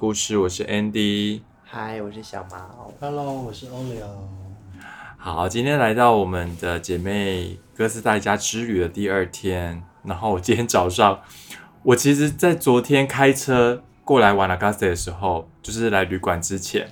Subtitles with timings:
[0.00, 1.42] 故事，我是 Andy。
[1.62, 2.90] 嗨，我是小毛。
[2.98, 4.06] Hello，我是 Olio。
[5.18, 9.82] 好，今天来到我们的姐妹哥斯达黎加之旅的第二天。
[10.02, 11.20] 然后我今天早上，
[11.82, 16.88] 我其实在昨天开车过来瓦纳加斯的时候，就是来旅馆之前，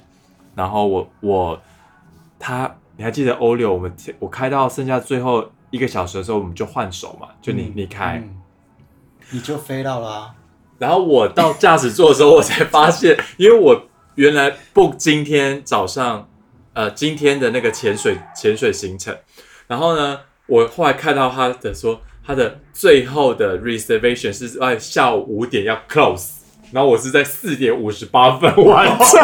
[0.55, 1.63] 然后我我
[2.39, 3.73] 他，你还记得欧六？
[3.73, 8.19] 我们我开到剩下最后一个小时的时候，我们就换手嘛，就你、嗯你开。
[8.19, 8.43] 嗯
[9.31, 10.35] 你就飞到了、啊。
[10.79, 13.83] 然后我到驾驶座的时候，我才发现，因为我
[14.15, 16.29] 原来 book 今天早上，
[16.73, 19.17] 呃，今天的那个潜水潜水行程，
[19.67, 26.29] 然后呢，我后来看到他的说，他的最后的 reservation 是在下午五点要 close，
[26.73, 29.21] 然后我是在四点五十八分完成，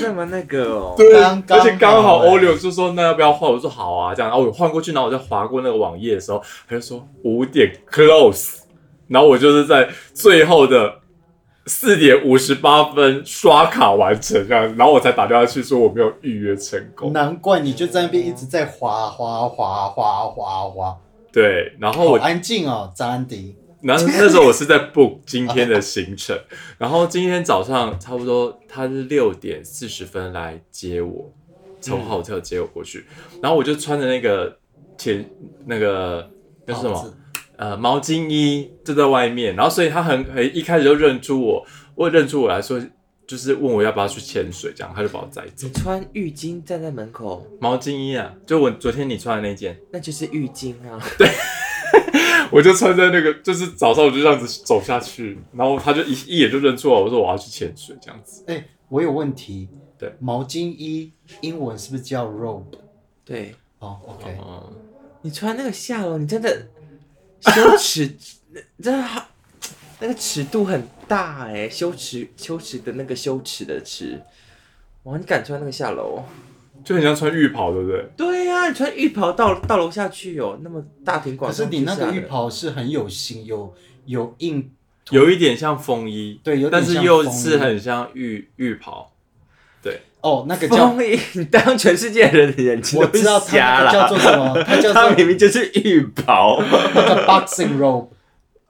[0.00, 8.58] 这么那个哦，对，刚刚而且刚好欧柳就说那要不要换，我说好啊，这样，然后我换过去，然后我就划过那个网页的时候，他就说五点 close，
[9.08, 11.00] 然后我就是在最后的
[11.66, 20.96] 四点五十八分刷卡完成这样，然后我才打电话去说我没有预约成功，难怪你就在那边一直在滑滑滑滑滑滑，
[21.32, 23.56] 对，然后我安静哦，张安迪。
[23.82, 26.36] 然后那时候我是在 book 今天的行程，
[26.78, 31.30] 然后今天早上差不多他是六点四十分来接我，
[31.80, 32.08] 从嗯。
[32.08, 33.04] hotel 接我过去，
[33.42, 34.56] 然后我就穿着那个
[34.96, 35.28] 前
[35.66, 36.28] 那个
[36.64, 37.14] 那是什么
[37.56, 42.80] 呃毛巾衣就在外面，然后所以他很很一开始就认出我，我认出我来说
[43.26, 45.72] 就是问我要不要去潜水，这样他就把我载走你。
[45.72, 51.00] 穿浴巾站在门口，毛巾衣啊，就我昨天你穿的那件，那就是浴巾啊。
[51.18, 51.28] 对
[52.52, 58.44] 我就穿在那个，就是早上我就这样子走下去，然后他就一一眼就认出我，我说我要去潜水这样子。
[58.46, 59.68] 哎、我有问题。
[59.98, 61.10] 对，毛巾衣
[61.40, 62.64] 英文是不是叫 robe？
[63.24, 64.62] 对哦，OK，、嗯，
[65.22, 66.68] 你穿那个下楼，你真的
[67.54, 68.16] 羞耻，
[68.82, 69.28] 真的好，
[70.00, 74.20] 那个尺度很大哎，羞耻羞耻的那个羞耻的耻。
[75.04, 76.22] 哇，你敢穿那个下楼？
[76.84, 78.06] 就很像穿浴袍，对不对？
[78.16, 83.74] 对呀、你穿浴袍到到楼下去哦，那么大庭广众可是你那个浴袍是很有型，有
[84.04, 84.70] 有硬，
[85.10, 89.12] 有一点像风衣，对，有点但是像风衣又是很像浴浴袍。
[90.26, 93.86] 哦，那个叫你当全世界人的眼睛都我知道了。
[93.86, 94.60] 个叫做什么？
[94.66, 96.60] 它叫做它明明就是浴袍。
[96.60, 98.08] 那个 boxing robe。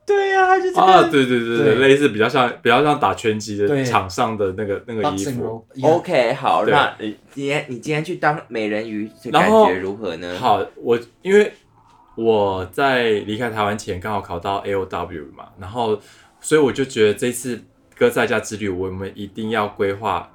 [0.05, 1.09] 对呀、啊，就这啊，个。
[1.09, 5.67] 对对对对，对类似比较像比较像打拳击的对场上的那个那个衣 boxing 服。
[5.83, 10.37] OK，好，对那你今天你今天去当美人鱼，这然后感觉如何呢？
[10.39, 11.51] 好，我因为
[12.17, 15.99] 我在离开台湾前刚好考到 A O W 嘛，然后
[16.41, 17.61] 所以我就觉得这次
[17.99, 20.31] 哥在家之旅，我们一定要规划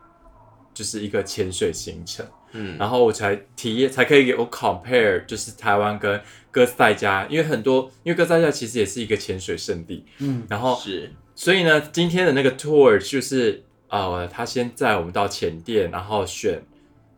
[0.73, 2.25] 就是一个潜水行程。
[2.53, 6.21] 嗯，然后我才体验，才可以给我 compare，就是台湾跟
[6.51, 11.11] 哥斯达黎加，因为很多，因为哥斯达黎加其实也是一个潜水圣地，嗯，然后是。
[11.33, 16.61] 所以呢，今天的那个 tour 就是呃，他先载我们到潜店，然后选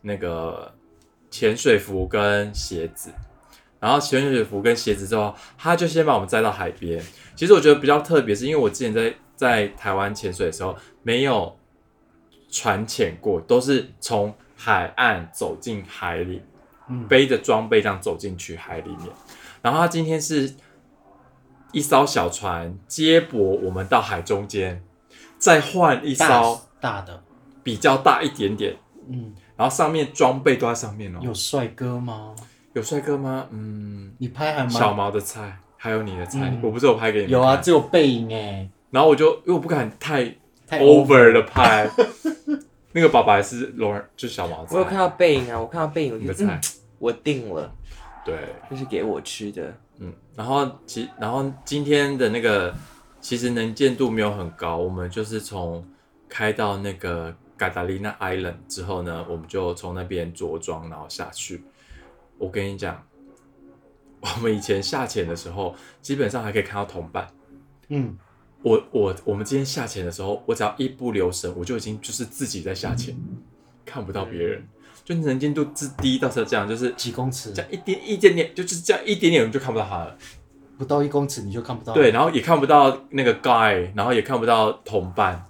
[0.01, 0.71] 那个
[1.31, 3.09] 潜水服跟鞋子，
[3.79, 7.03] 然后潜水服跟鞋子之后，他就先把我们载到海边。
[7.35, 11.57] 其实我觉得比较特别，是因为我之前在在台湾潜水的时候没有
[12.53, 16.39] 船潜过，都是从海岸走进海里，
[16.87, 19.09] 嗯背着装备这样走进去海里面。
[19.63, 20.53] 然后他今天是
[21.71, 24.83] 一艘小船接驳我们到海中间，
[25.39, 27.23] 再换一艘大的，
[27.63, 28.75] 比较大一点点，
[29.09, 31.19] 嗯，然后上面装备都在上面哦。
[31.23, 32.35] 有帅哥吗？
[32.73, 33.47] 有帅哥吗？
[33.49, 40.35] 嗯，你拍还小毛的菜，还有你的菜，嗯我不是有拍给你们有啊，看只有背影哎，然后我就因为我不敢太太
[40.79, 41.89] over 的拍，
[42.91, 44.75] 那个爸爸还是罗尔，就是小毛子。
[44.75, 47.73] 我有看到背影啊，我看到背影，我你的菜就嗯，，我定了，
[48.25, 48.35] 对，
[48.69, 49.73] 这是给我吃的。
[49.99, 52.73] 嗯，然后其然后今天的那个
[53.21, 55.85] 其实能见度没有很高，我们就是从
[56.27, 61.63] 开到那个 Catalina Island 之后呢，我们就从那边着装然后下去。
[62.39, 63.01] 我跟你讲，
[64.19, 67.27] 我们以前下潜的时候，基本上还可以看到同伴。
[67.89, 68.17] 嗯，
[68.63, 73.15] 我我我们今天下潜的时候，我只要一不留神，我就已经就是自己在下潜，
[73.85, 74.67] 看不到别人，
[75.03, 80.17] 就能见度之低到是这样，就是几公尺这，样一点一点点，就就是这样一点点，我们就看不到他了。
[80.77, 81.93] 不到一公尺你就看不到。
[81.93, 85.45] 对，，然后也看不到那个 guy，然后也看不到同伴，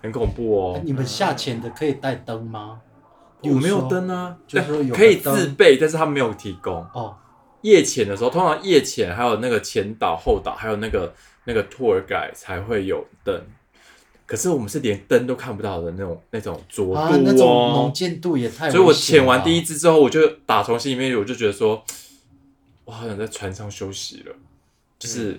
[0.00, 0.80] 很恐怖哦。
[0.84, 2.80] 你们下潜的可以带灯吗？
[3.40, 6.74] 有没有灯啊，就是说有可以自备，但是他没有提供。
[6.94, 7.16] 哦，
[7.62, 11.12] 夜潜的时候，通常夜潜还有那个前导、后导，还有那个
[11.44, 13.42] 那个 tour guide 才会有灯。
[14.24, 17.92] 可是我们是连灯都看不到的那种那种浊啊，那种哦能。
[17.92, 21.84] 见度也太所以我潜完第一只之后，我就打从心里面我就觉得说，
[22.84, 24.34] 我好想在船上休息了，
[24.98, 25.38] 就是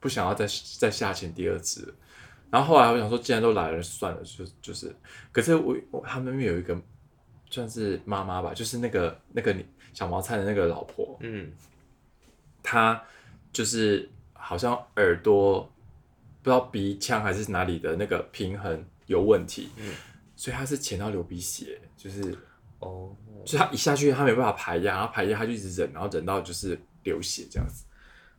[0.00, 0.46] 不想要再
[0.78, 1.94] 再下潜第二只。
[2.50, 4.92] 然后后来我想说，既然都来了，算了，就就是，
[5.30, 6.76] 可是我我他们那边有一个
[7.50, 9.54] 算是妈妈吧，就是那个那个
[9.92, 11.52] 小毛菜的那个老婆，嗯，
[12.62, 13.00] 她
[13.52, 14.08] 就是
[14.46, 15.60] 好像耳朵
[16.40, 19.92] 不知道鼻腔还是哪里的那个平衡有问题，嗯
[20.36, 22.20] 所以他是潜到流鼻血，就是
[22.78, 23.10] 哦，
[23.44, 27.82] 就是她一下去他没办法排压，然后排压他就一直忍，然后忍到就是流血这样子。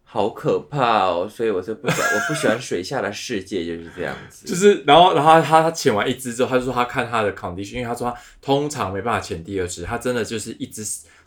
[0.09, 1.27] 好可怕哦！
[1.29, 4.47] 所以我是不喜欢， 我不喜欢水下的世界就是这样子。
[4.47, 10.81] 就是，然后，然后他他潜完一只之后，他就说他看他的 condition，因为他说他通常没办法潜第二只，他真的就是一只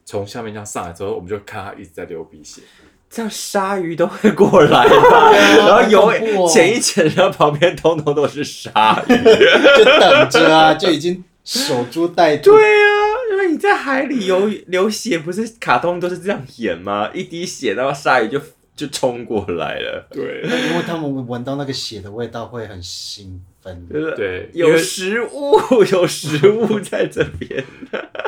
[0.06, 2.62] 从下面这样上来之后，我们就看他一直在流鼻血。
[3.10, 5.32] 这样鲨鱼都会过来吧？
[5.58, 9.12] 然后游潜一潜，然后旁边通通都是鲨鱼。
[9.76, 12.52] 就等着啊，就已经守株待兔。
[12.52, 12.88] 对啊，
[13.32, 17.10] 因为你在海里游流血，不是卡通都是这样演吗？
[17.12, 18.40] 一滴血，然后鲨鱼就
[18.76, 20.06] 就冲过来了。
[20.12, 23.88] 对因为他们闻到那个血的味道会很兴奋。
[23.92, 25.58] 就是对，有食物，
[25.90, 27.64] 有食物在这边。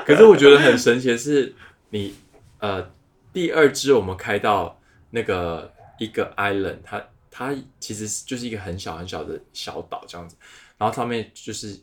[0.04, 1.54] 可是我觉得很神奇的是，
[1.90, 2.12] 你
[2.58, 2.84] 呃
[3.32, 4.80] 第二只我们开到
[5.10, 10.36] 那个一个 island，它它其实就是一个很小很小的小岛这样子，
[10.78, 11.80] 然后上面就是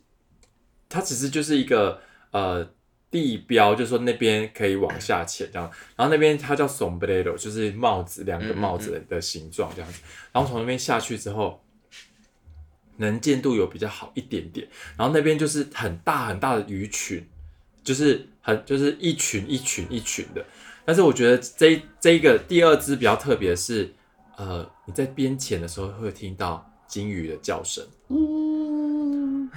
[0.88, 2.02] 它其实就是一个
[2.32, 2.70] 呃
[3.12, 11.64] 地标，就是说那边可以往下潜这样，然后那边它叫 sombrero，就是帽子两个帽子的形状这样子，然后从那边下去之后。
[13.02, 14.68] 能见度有比较好一点点，
[14.98, 17.26] 然后那边就是很大很大的鱼群，
[17.82, 20.46] 就是很就是一群一群一群的。
[20.90, 23.94] 但是我觉得这这一个第二只比较特别的是，
[24.38, 29.48] 呃，你在边潜的时候会听到鲸鱼的叫声，呜，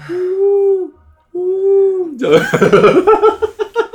[2.19, 2.38] 就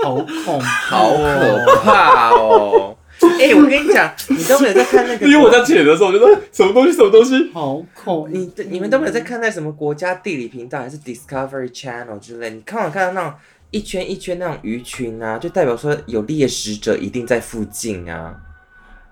[0.01, 0.25] 好恐
[0.57, 1.81] 怖、好可！
[1.83, 2.97] 怕哦！
[3.19, 13.37] 哎、我跟你讲，你都没有在看那个，因为我在潜的时候，我就说什么东西什么东西，好恐你你们都没有在看那什么国家地理频道还是 Discovery Channel 之类，你看我看到那种
[13.71, 18.35] 一圈一圈那种鱼群啊，就代表说有猎食者一定在附近啊。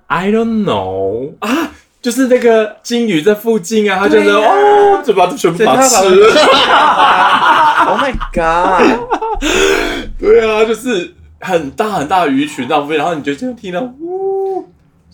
[0.08, 1.72] I don't know 啊，
[2.02, 6.28] 就是那个鲸鱼在附近啊，它就是、哦，就把它全部把它吃了。
[7.88, 8.82] Oh my god！
[10.18, 14.66] 对啊，就是很大很大的鱼群浪费，然后你就这样听到呜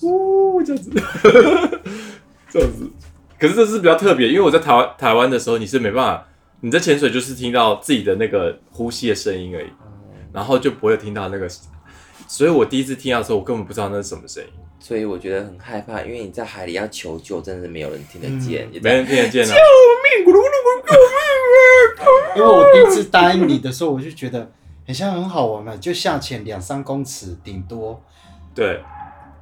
[0.02, 0.90] 呜这样子，
[2.50, 2.90] 这样子。
[3.38, 6.26] 可是这是比较特别，因为我在台湾台湾的时候，你是没办法，
[6.62, 9.68] 你在潜水就是听到自己的那个呼吸的声音而已，
[10.32, 11.50] 然后就不会听到那个。
[12.28, 14.50] 所以我第一次听到的时候，我根本不知道那是什么声音，
[14.80, 19.54] 所以我觉得很害怕，因为你在海里要求救，真的是没有人听得见，也没人听得见啊。
[22.36, 24.50] 因为我第一次答应你的时候，我就觉得
[24.88, 28.02] 很像很好玩嘛，就下潜两三公尺，顶多
[28.56, 28.82] 对，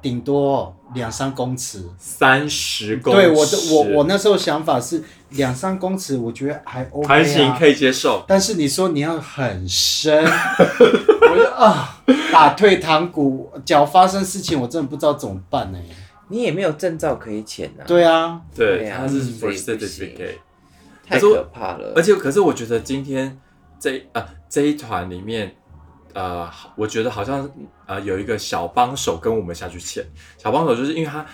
[0.02, 1.84] 顶多两三公尺。
[1.96, 7.08] 三十公尺，对我的我我那时候想法是两三公尺，我觉得还 OK 啊。
[7.08, 8.24] 还行，可以接受。
[8.26, 15.78] 但是你说你要很深， 我就啊打退堂鼓，脚发生事情，我真的不知道怎么办呢、
[16.28, 20.36] 你也没有证照可以潜啊，对啊，对，对啊它是 for certificate。
[21.06, 21.92] 太可怕了。
[21.96, 23.36] 而且，可是我觉得今天
[23.80, 25.52] 这呃这一团里面，
[26.14, 27.50] 呃，我觉得好像
[27.86, 30.04] 呃有一个小帮手跟我们下去潜。
[30.38, 31.26] 小帮手就是因为他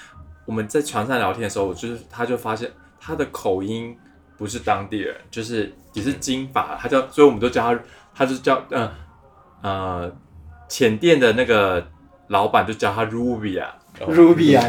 [0.47, 2.71] 我们在船上聊天的时候，我就是他就发现
[3.06, 3.96] 他的口音
[4.36, 7.80] 不是当地人，就是也是金发，他叫，所以我们都叫他，
[8.12, 8.92] 他就叫呃
[9.62, 10.12] 呃
[10.68, 11.86] 浅店的那个
[12.28, 14.66] 老板就叫他 Ruby 啊，Ruby 啊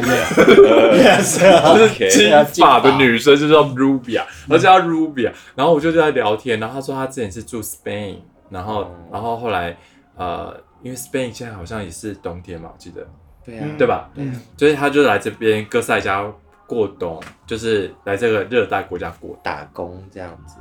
[0.94, 8.18] ，yes，啊就是金发的女生就叫 Rubia，我就叫她 Rubia，然后我就在聊天，然后她说她之前是住 Spain，
[8.48, 8.90] 然后、哦。
[9.12, 9.76] 然后后来
[10.16, 13.06] 呃，因为 Spain 现在好像也是冬天嘛，我记得。
[13.44, 14.08] 对啊，对吧？
[14.14, 16.22] 嗯，所以她就来这边哥塞加
[16.68, 20.58] 过冬，就是来这个热带国家过，打工这样子。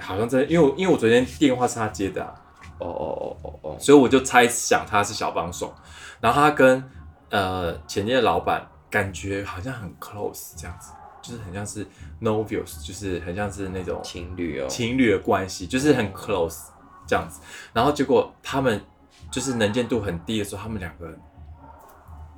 [0.00, 2.34] 好像在因为我因为我昨天电话是他接的、啊，
[2.78, 5.74] 哦哦哦哦哦，所以我就猜想他是小帮手，
[6.20, 6.82] 然后他跟
[7.28, 11.86] 呃前店的老板感觉好像很 close 这样子，就是很像是
[12.22, 16.68] novios，就是很像是那种情侣哦，情侣的关系，就是很 close
[17.06, 17.42] 这样子。
[17.74, 18.82] 然后结果他们
[19.30, 21.14] 就是能见度很低的时候，他们两个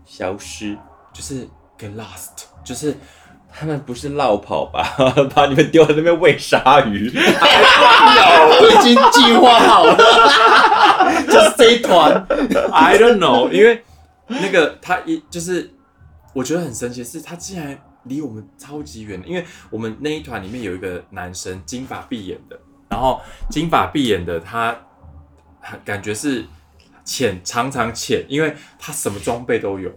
[0.04, 0.76] 消失。
[1.10, 2.96] 就是 get lost，就是
[3.52, 4.82] 他们不是绕跑吧？
[5.34, 7.10] 把你们丢在那边喂鲨鱼？
[7.14, 9.96] 我已经计划好了，
[11.26, 12.26] 就是这一团。
[12.72, 13.82] I don't know， 因为
[14.26, 15.70] 那个他一就是
[16.34, 22.58] 我觉得很神奇，是他竟然离我们超级远，因为我们那一团里面有一个男生金发碧眼的，
[22.88, 23.20] 然后
[23.50, 24.76] 金发碧眼的他
[25.84, 26.44] 感觉是
[27.04, 29.90] 浅常常浅，因为他什么装备都有，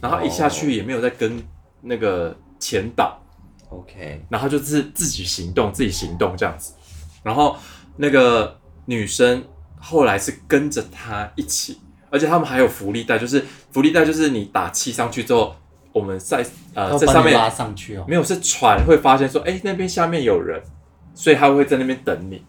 [0.00, 1.42] 然后一下去也没有在跟
[1.80, 3.20] 那个前导
[3.68, 6.74] ，OK，然后就是自己行动，自己行动这样子。
[7.22, 7.56] 然后
[7.96, 9.44] 那个女生
[9.78, 15.54] 后来是跟着他一起，而且他们还有福利带，就是福利带就是你打气上去之后，
[15.92, 18.04] 我们在呃要在上面拉上去哦。
[18.06, 20.62] 没有是船会发现说，哎、那边下面有人，
[21.14, 22.44] 所以他会在那边等你，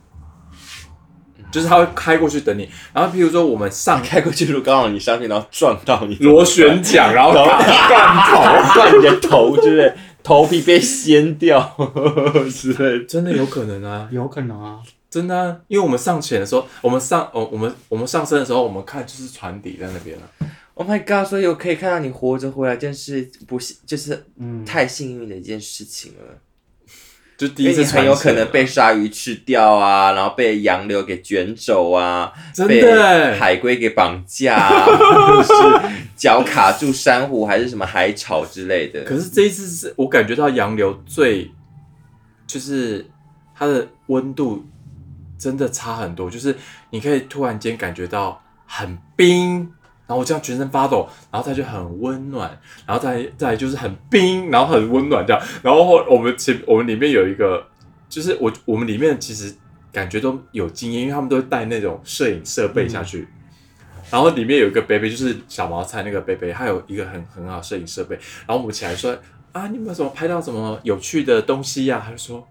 [1.51, 2.70] 就是他会开过去等你。
[2.94, 11.75] 然后比如说我们上开过去，如果刚好你上去，然后撞到你，螺旋桨，然后然后打断头，断你的头之类，头皮被掀掉
[12.51, 13.06] 之类的。
[13.06, 20.24] 真的有可能啊，有可能啊，真的啊、因为我们上潜的时候，我们上哦，我们我们上升的时候，我们看就是船底在那边了、
[20.74, 21.27] Oh my god！
[21.27, 26.38] 所以我可以看到你活着回来，真是不幸，就是嗯，太幸运的一件事情了。
[27.38, 32.82] 就第一次很有可能被鲨鱼吃掉啊，然后被洋流给卷走啊，真被
[33.36, 35.53] 海龟给绑架、啊， 或者是
[36.15, 39.03] 脚卡住珊瑚还是什么海草之类的。
[39.03, 41.51] 可是这一次是我感觉到洋流最，
[42.48, 43.06] 就是
[43.56, 44.65] 它的温度
[45.38, 46.56] 真的差很多，就是
[46.89, 49.72] 你可以突然间感觉到很冰，
[50.07, 52.49] 然后我这样全身发抖，然后再就很温暖，
[52.85, 57.67] 然后再再就是很冰，然后很温暖这样，然后我们前我们里面有一个，
[58.07, 59.53] 就是我我们里面其实
[59.91, 63.27] 感觉都有经验，因为他们都带那种摄影设备下去。
[64.09, 68.15] 然后里面有一个 baby，，就是小毛菜那个 baby，，他有一个很很好摄影设备。
[68.45, 69.13] 然后我们起来说
[69.51, 72.47] 啊，你们怎么拍到什么有趣的东西呀、他就说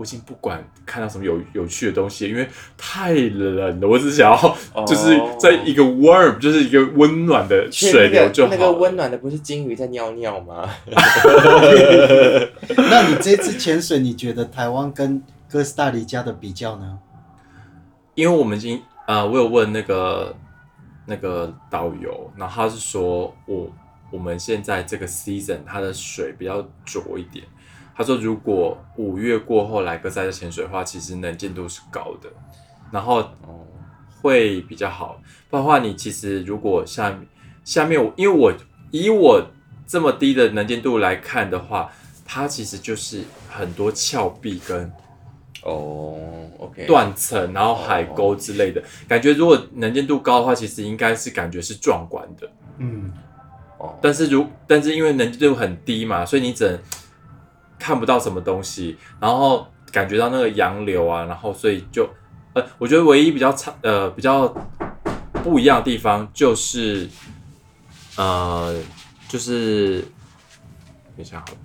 [0.00, 8.56] 我已经不管看到什么有有趣的东西，因为太冷了，我只想要哦就是在一个 warm，就是一个温暖的水流就好了。
[8.56, 10.66] 那个温暖的不是金鱼在尿尿吗？
[12.78, 16.98] 那你这次潜水，你觉得台湾跟哥斯达黎加的比较呢？
[18.14, 20.34] 因为我们已经呃，我有问那个
[21.04, 23.70] 那个导游，然后他是说我
[24.10, 27.44] 我们现在这个 season 它的水比较浊一点。
[28.00, 32.30] 他说如果五月过后来哥斯达黎加潜水的话，其实能见度是高的，
[32.90, 33.66] 然后哦，
[34.22, 35.20] 会比较好。
[35.50, 37.28] 不然的话，你其实如果下面
[37.62, 38.54] 下面我，因为我
[38.90, 39.46] 以我
[39.86, 41.92] 这么低的能见度来看的话，
[42.24, 44.90] 它其实就是很多峭壁跟
[45.64, 46.18] 哦
[46.86, 48.82] 断层，然后海沟之类的。
[49.06, 52.50] 感觉如果能见度高的话，其实应该是感觉是壮观的。
[52.78, 53.12] 嗯，
[53.76, 56.78] 哦，但是如但是因为能见度很低嘛，所以你只能
[57.80, 62.08] 看不到什么东西，然后感觉到那个洋流啊，然后所以就
[62.52, 64.46] 呃，我觉得唯一比较差呃比较
[65.42, 67.08] 不一样的地方就是
[68.16, 68.76] 呃
[69.28, 70.02] 就是
[71.16, 71.58] 等一下好了。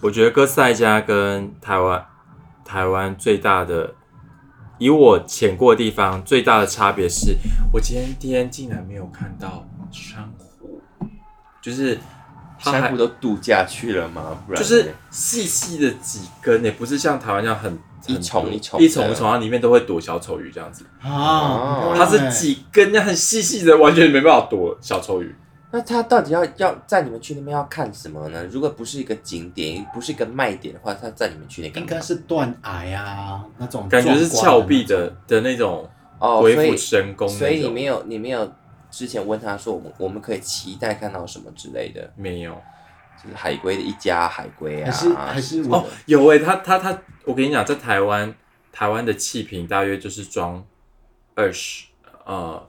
[0.00, 2.06] 我觉得哥斯达黎加跟台湾
[2.64, 3.94] 台湾最大的，
[4.78, 7.36] 以我潜过的地方最大的差别是，
[7.72, 10.80] 我今天竟然没有看到珊瑚，
[11.62, 11.98] 就是
[12.72, 14.38] 珊瑚都度假去了吗？
[14.46, 25.34] 不然就是细细的几根也不是像台湾这样很一丛一丛一丛一丛，然后里面都会躲小丑鱼这样子，啊，哦它是几根那样很细细的，完全没办法躲小丑鱼。
[25.70, 28.44] 那它到底要要在你们去那边要看什么呢？
[28.50, 31.88] 如果不是一个景点，不是一个卖点的话，它在你们去那干嘛？
[31.88, 35.88] 应该是断崖啊那种，感觉是峭壁的的那种
[36.20, 38.52] 哦，鬼斧神工所以你没有你没有
[38.96, 42.54] 之前问他说我们我们可以期待看到什么之类的，没有。
[43.22, 48.34] 就是海龟的一家海龟啊，还是还是哦我，有诶、他他他，我跟你讲，在台湾
[48.72, 50.64] 台湾的气瓶大约就是装
[51.34, 51.86] 二十
[52.24, 52.68] 呃，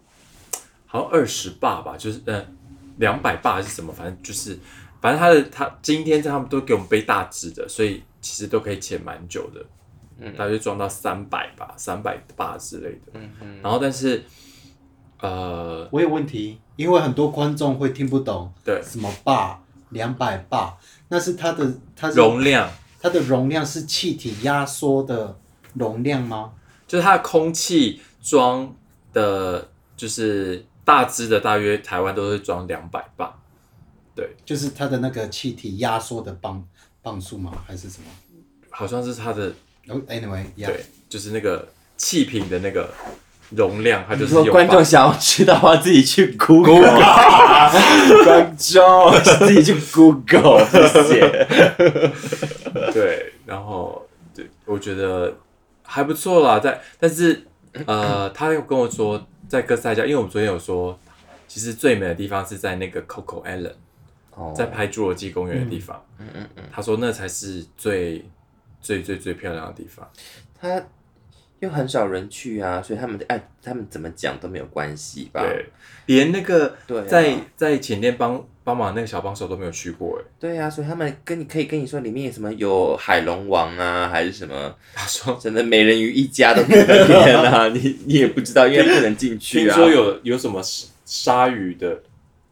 [0.85, 2.45] 好像二十霸吧，就是呃
[2.97, 4.57] 两百霸还是什么，反正就是
[5.01, 9.65] 反正他的他今天他们都给我们背大只的，所以其实都可以潜蛮久的，
[10.19, 10.33] 嗯。
[10.37, 13.11] 大约装到三百吧，三百八之类的。
[13.13, 14.23] 嗯嗯，然后但是
[15.19, 20.77] 呃，我有问题，因为很多观众会听不懂对什么坝两百坝，
[21.09, 22.69] 那是它的它是容量
[22.99, 25.37] 它的容量是气体压缩的
[25.73, 26.53] 容量吗？
[26.87, 28.75] 就是它的空气装
[29.13, 33.33] 的，就是大只的，大约台湾都是装两百磅。
[34.45, 36.63] 就是它的那个气体压缩的磅
[37.01, 37.51] 磅数吗？
[37.67, 38.07] 还是什么？
[38.69, 39.53] 好像是它的
[39.87, 41.67] 哦，anyway，yeah，对，就是那个
[41.97, 42.93] 气瓶的那个
[43.51, 46.81] 容量，它就是如果有观众想要知道的话，自己去 Google，
[48.23, 51.47] 观众自己去 Google，谢谢。
[52.91, 55.37] 对，然后对，我觉得
[55.83, 57.45] 还不错啦，在但是
[57.85, 60.97] 呃，他又跟我说，在哥斯达黎加，因为我们昨天有说，
[61.47, 63.73] 其实最美的地方是在那个 Coco Island，
[64.33, 66.03] 哦在拍侏罗纪公园的地方。
[66.19, 68.25] 嗯嗯嗯，他说那才是最
[68.81, 70.07] 最最最漂亮的地方。
[70.59, 70.81] 他
[71.65, 75.41] 因因为很少人去啊，所以他们哎，他们怎么讲都没有关系吧？
[75.41, 75.65] 对，
[76.05, 80.25] 连那个对啊在在前店帮帮忙那个小帮手都没有去过哎。
[80.39, 89.73] 对啊，所以他们跟你可以跟你说里面有什么有海龙王啊，还是什么，他说真的美人鱼一家都在那边啊， 你你也不知道，因为不能进去啊。
[89.75, 90.61] 听说有有什么
[91.03, 92.03] 鲨鱼的，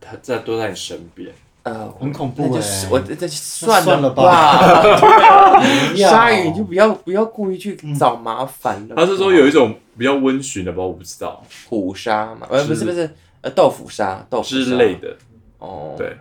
[0.01, 1.29] 它在都在你身边。
[1.63, 5.61] 呃，很恐怖那就欸是我这这算算了吧。
[5.95, 8.95] 鲨鱼你就不要不要故意去找麻烦了。
[8.95, 11.41] 他是说有一种比较温驯的吧，我不知道。
[11.69, 13.09] 虎鲨嘛，呃，不是不是，
[13.41, 14.55] 呃，豆腐鲨，豆腐鲨。
[14.55, 14.95] 之类。
[14.95, 15.15] 的。
[15.59, 16.13] 哦，对，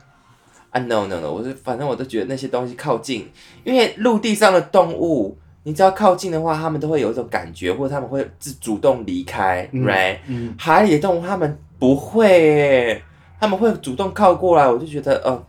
[0.71, 3.29] 啊，no no no，我是反正我都觉得那些东西靠近，
[3.65, 13.03] 因为陆地上的动物，你只要靠近的话，他们都会有一种感觉，或者他们会自主动离开、嗯 r i g h t 嗯，海里的动物他们不会耶，
[13.43, 15.45] 他们会主动靠过来，我就觉得，呃，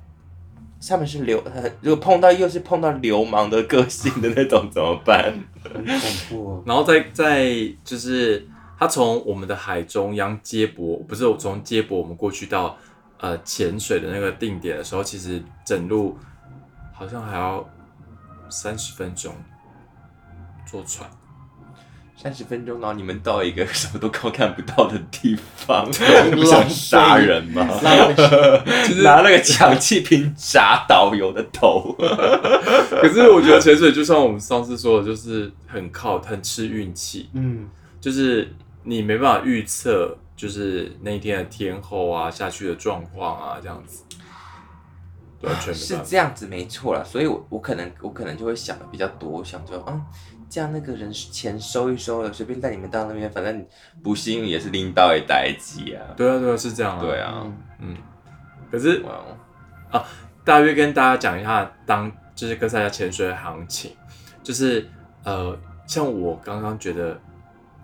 [0.89, 5.31] 他们是流，呃如果碰到又是碰到流氓的个性的那种怎么办？
[5.61, 6.63] 恐怖哦。
[6.65, 8.47] 然后再再就是
[8.79, 12.75] 他从我们的海中央接驳，不是我从接驳我们过去到
[13.19, 16.17] 呃潜水的那个定点的时候，其实整路
[16.93, 17.63] 好像还要
[18.49, 19.31] 三十分钟
[20.65, 21.07] 坐船。
[22.23, 25.85] 三十分钟，然后你们到一个什么都看看不到的地方，
[26.31, 27.67] 你不想杀人吗？
[29.03, 31.93] 拿那个氧气瓶砸导游的头。
[31.99, 37.67] 可是我觉得潜水就像我们上次说的，就是很靠很吃运气，嗯，
[37.99, 38.49] 就是
[38.83, 44.03] 你没办法预测，就是那一天的天候啊、下去的状况啊这样子，
[45.41, 45.97] 完全没是。
[46.05, 50.01] 这样子没错啦，所以我我可能我可能就会想的比较多，我想说，嗯，
[50.53, 53.65] 这样那个人钱收一收了，随便带你们到那边，反正
[54.03, 56.05] 不幸运也是拎到一代机啊。
[56.15, 57.01] 对啊，对啊，是这样啊。
[57.01, 57.97] 对，啊，嗯。
[58.69, 59.19] 可是哇
[59.91, 60.05] 哦，
[60.45, 63.95] 大约跟大家讲一下当就是哥斯达黎加潜水的行情，
[64.43, 64.87] 就是
[65.23, 65.57] 呃，
[65.87, 67.19] 像我刚刚觉得，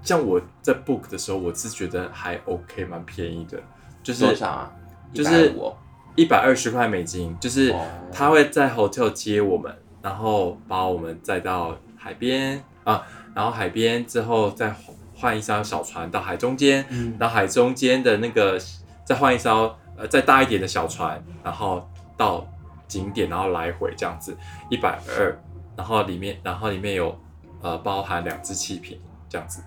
[0.04, 3.60] 像我在 book 的时候，我是觉得还 OK，蛮便宜的，
[4.04, 4.72] 就是多少啊？
[5.12, 5.74] 就是150
[6.16, 14.74] 一百二十块美金，就是哦他会在 hotel 接我们，然后把我们载到海边啊，然后海边之后再
[15.14, 18.58] 换一艘小船到海中间，嗯然后海中间的那个
[19.06, 22.48] 再换一艘呃再大一点的小船，然后到
[22.88, 24.36] 景点，然后来回这样子
[24.70, 25.38] 一百二，
[25.76, 27.16] 然后里面然后里面有
[27.62, 29.62] 呃包含两只气瓶这样子，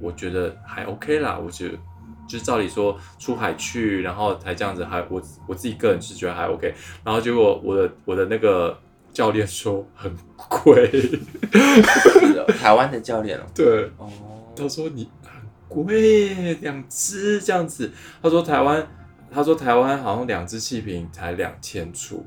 [0.00, 1.78] 我觉得还 OK 啦，我觉得。
[2.26, 8.74] 就是照理说出海去，然后才这样子还我我自己个人是觉得还 OK，然后结果我的我的那个
[9.14, 10.90] 教练说很贵，
[12.58, 13.42] 台湾的教练哦。
[13.54, 14.10] 对，哦，
[14.54, 17.90] 他说你很贵耶，两只这样子。
[18.20, 18.86] 他说台湾，
[19.32, 22.26] 他说台湾好像两只气瓶才两千出。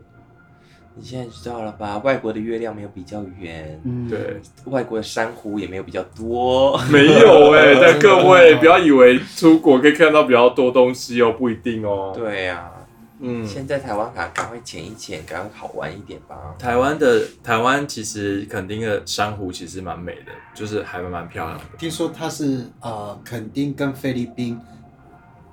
[0.96, 2.00] 你现在知道了吧？
[2.00, 6.76] 外国的月亮没有比较圆，嗯，对，外国的珊瑚也没有比较多。
[6.90, 12.72] 没有哎， 但各位不要以为出国可以看到比较多东西哦，不一定哦。，对呀、
[13.20, 16.56] 嗯，现在台湾赶赶快潜一潜，赶快好玩一点吧。
[16.60, 21.64] 台湾的台湾其实垦丁的珊瑚其实蛮美的，就是还蛮漂亮的。
[21.78, 24.60] 听说它是呃，垦丁跟菲律宾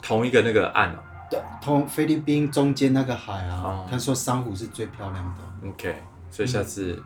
[0.03, 0.99] 同一个那个岸哦
[1.31, 5.69] 对同菲律宾中间那个海啊哦，他说珊瑚是最漂亮的。
[5.69, 5.95] ，OK，
[6.31, 7.03] 所以下次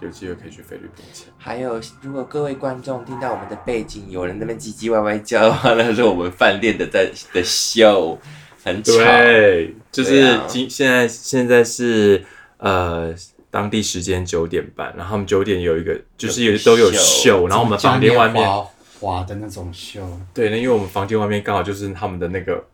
[0.00, 1.28] 有机会可以去菲律宾潜。
[1.38, 8.18] 还有，如果各位观众听到我们的背景有人在那边唧唧歪歪叫的话， 那是我们饭店的在的秀，
[8.62, 8.92] 很吵。
[8.92, 10.44] 对，就对是啊。
[10.48, 12.24] 今现在现在是
[12.58, 13.14] 呃
[13.50, 18.66] 当地时间九点半，然后他们九点有一个就是有有都有秀秀，然后我们房间外面滑
[19.00, 20.00] 滑的那种秀，
[20.34, 22.64] 对，那因为我们房间外面刚好就是他们的那个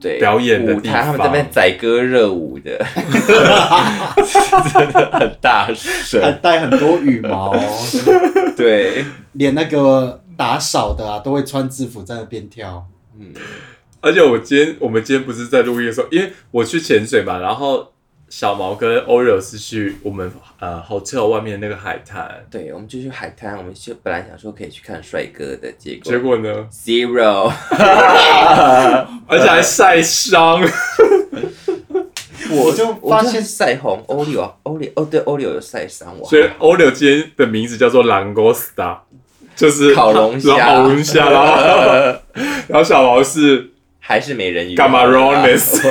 [0.00, 2.78] 对，表演的地舞台，他们在那边载歌热舞的，
[4.72, 6.20] 真的很大声。
[6.22, 6.32] 还。
[6.32, 7.52] 带很多羽毛，
[8.56, 12.86] 对，连那个打扫的啊都会穿制服在那边跳。
[13.18, 13.32] 嗯，
[14.00, 17.92] 而且我今天我们今天不是在录音的时候，因为我去潜水嘛，然后
[18.28, 20.30] 小毛跟 Oreo 是去我们
[20.60, 27.50] 呃 hotel 外面的那个海滩，对，我们就去海滩，我们就本来想说可以去看帅哥的，结果结果呢，zero。
[29.26, 30.60] 而且还晒伤，
[32.50, 36.28] 我就我就发现晒红欧里欧欧里哦，对，欧里有晒伤我。
[36.28, 38.98] 所以 Oreo 今天的名字叫做 Langosta，
[39.56, 42.20] 就是烤龙虾烤龙虾，然后
[42.68, 43.70] 然后小毛是
[44.08, 45.82] 还是美人鱼 Camarones，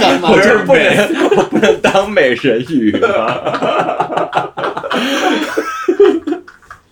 [0.00, 3.08] 干嘛 我就不能，我不能当美人鱼吗？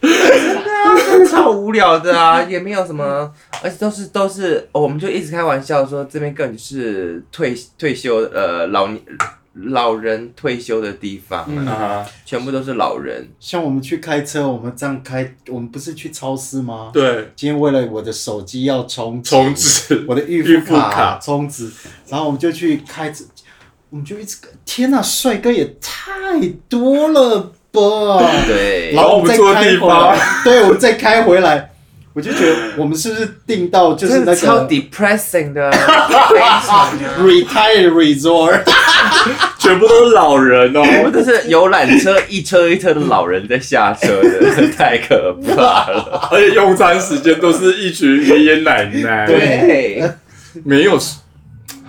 [0.03, 9.01] 真的啊，真的超无聊的啊，也没有什么，而且都是都是，哦我们就一直开玩笑说这边根本就是退退休呃老年
[9.65, 11.45] 老人退休的地方。
[11.67, 13.29] 啊，全部都是老人。
[13.41, 16.91] 像我们去开车，我们这样开，我们不是去超市吗？
[16.93, 20.05] 对，今天为了我的手机要充充值。
[20.09, 21.19] 我的预预付卡。
[21.23, 21.71] 充值，
[22.09, 23.25] 然后我们就去开车，
[23.91, 28.19] 我们就一直天哪，帅哥也太多了吧！
[28.47, 31.71] 对，然后我们再然后我们坐地开回来，对，我们再开回来，
[32.17, 35.71] 我就觉得我们是不是订到就是那真的超个 depressing 的，
[37.21, 38.63] retire resort？
[39.61, 41.11] 全部都是老人哦我哦。
[41.11, 46.29] 们是游览车一车一车的老人在下车的， 太可怕了。
[46.33, 50.03] 而且用餐时间都是一群爷爷奶奶，对，
[50.65, 50.99] 没有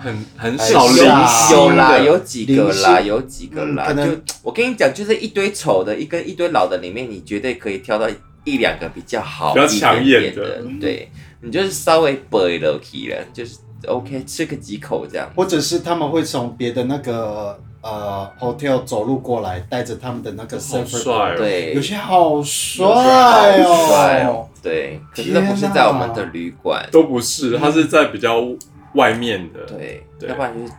[0.00, 3.84] 很很少哎零呀星有啦，有几个啦，有几个啦。
[3.86, 8.06] 嗯可能就我跟你讲，就是一堆丑的，一跟一堆老的里面，你绝对可以挑到
[8.44, 10.80] 一两个比较好、比较抢眼的一点点的。
[10.80, 15.30] 对，你就是稍微背了起了，就是 OK，吃个几口这样。
[15.36, 21.36] 或者是他们会从别的那个呃 hotel 走路过来，带着他们的那个好 surfer 帅哦。
[21.36, 24.48] 对，有些好帅有些好帅哦哦。
[24.62, 26.88] 对，可是那不是在我们的旅馆。
[26.90, 28.42] 都不是，他是在比较
[28.94, 29.60] 外面的。
[29.66, 30.72] 对，对要不然就是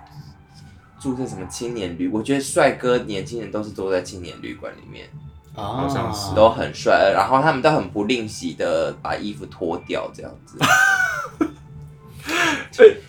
[0.99, 2.09] 住在什么青年旅。
[2.09, 10.57] 我觉得帅哥、年轻人都是坐在青年旅馆里面，啊，好像是都很帅，然后他们都很不吝惜的把衣服脱掉这样子。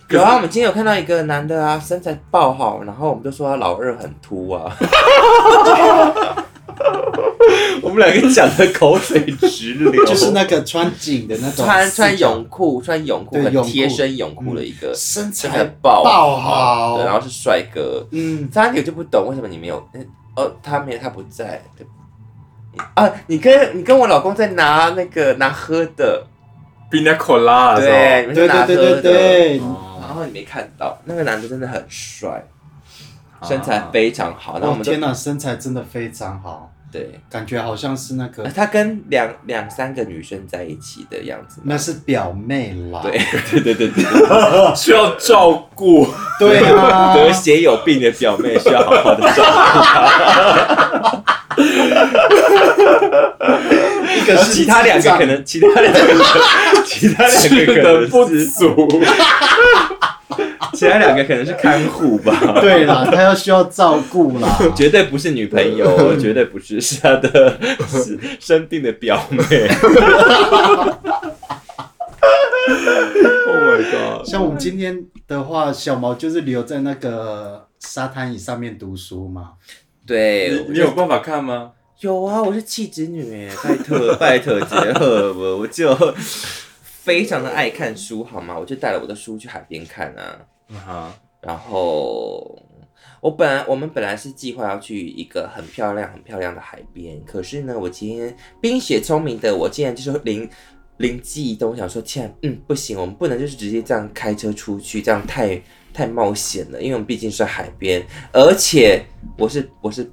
[0.09, 4.75] 有啊，我们今天有看到一个男的啊，身材爆好，然后我们就说他老二很秃啊。
[7.81, 18.05] 我们两个讲的口水直流，就是那个穿紧的那种，穿穿泳裤，穿泳裤很贴身泳裤的一个，身身材材爆爆好对，然后是帅哥。
[18.11, 21.61] 嗯，三点就不懂为什么你没有，嗯哦，他没有，他不在。
[21.77, 21.85] 对
[22.95, 26.25] 啊，你跟你跟我老公在拿那个拿喝的，
[26.89, 32.43] 冰那可拉的时对，你们是拿喝对对对的，对对，然哦后你没看到，那个男的真的很帅，
[33.39, 34.53] 啊身材非常好。
[34.53, 41.65] 然后我们天哪，身材真的非常好，对，感觉好像是那个呃他跟两两三个女生在一起的样子嘛。
[41.67, 43.19] 那是表妹啦，对
[43.51, 44.03] 对对对对，
[44.75, 46.07] 需要照顾。
[46.39, 49.43] 对啊， 得血有病的表妹需要好好的照
[51.11, 51.31] 顾。
[54.15, 55.99] 一个是其他两个可能，其他两个，
[56.85, 58.87] 其他两个可能不是，足，
[60.73, 62.59] 其他两个可能是看护吧。
[62.61, 69.41] 对啦，他要需要照顾啦，绝对不是女朋友，绝对不是，是他的是生病的表妹。
[73.47, 74.25] Oh my god！
[74.25, 79.53] 像我们今天的话，小毛就是留在那个沙滩椅上面读书嘛，
[80.05, 81.73] 对，你你有办法看吗？
[81.99, 85.95] 有啊，我是气质女哎，拜托 拜托杰赫我，我就
[86.81, 88.57] 非常的爱看书，好吗？
[88.57, 90.39] 我就带了我的书去海边看啊。
[90.87, 92.59] 啊，然后
[93.19, 100.49] 我本来我们本来是计划要去一个很漂亮很漂亮的海边，可是呢，我今天冰雪聪明的我竟然就是灵
[100.97, 105.61] 灵机一动，我想说，天啊，嗯，不行，我们不能就是直接这样开车出去，这样太
[105.93, 109.03] 太冒险了，因为我们毕竟是海边，而且
[109.37, 110.09] 我是我是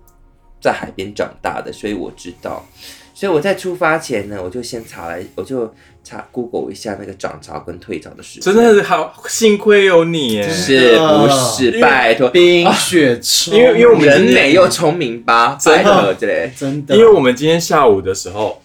[0.60, 2.64] 在海边长大的，所以我知道。
[3.14, 8.54] 所以我在出发前呢，我就先查来，我就查 Google 一下那个涨潮跟退潮的时间。
[8.54, 10.48] 真的是好，幸亏有你耶！
[10.48, 11.80] 是不是？
[11.80, 15.58] 拜托，冰雪聪 因为因为我们人美又聪明吧？
[15.60, 18.62] 真的拜托，这类真的，因为我们今天下午的时候，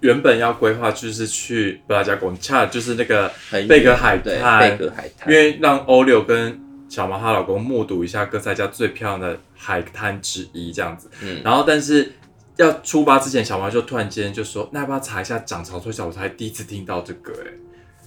[0.00, 11.10] 原本要规划就是去布拉加贡恰，就是那个很贝格海对滩，贝格海滩，因为让欧柳跟小毛她老公目睹一下哥斯达加最漂亮的海滩之一，这样子。
[11.22, 12.12] 嗯然后但是
[12.56, 17.50] 要出发之前，小毛就突然间就说：“那要不要查一下涨潮退潮？”我才第一次听到这个、哎，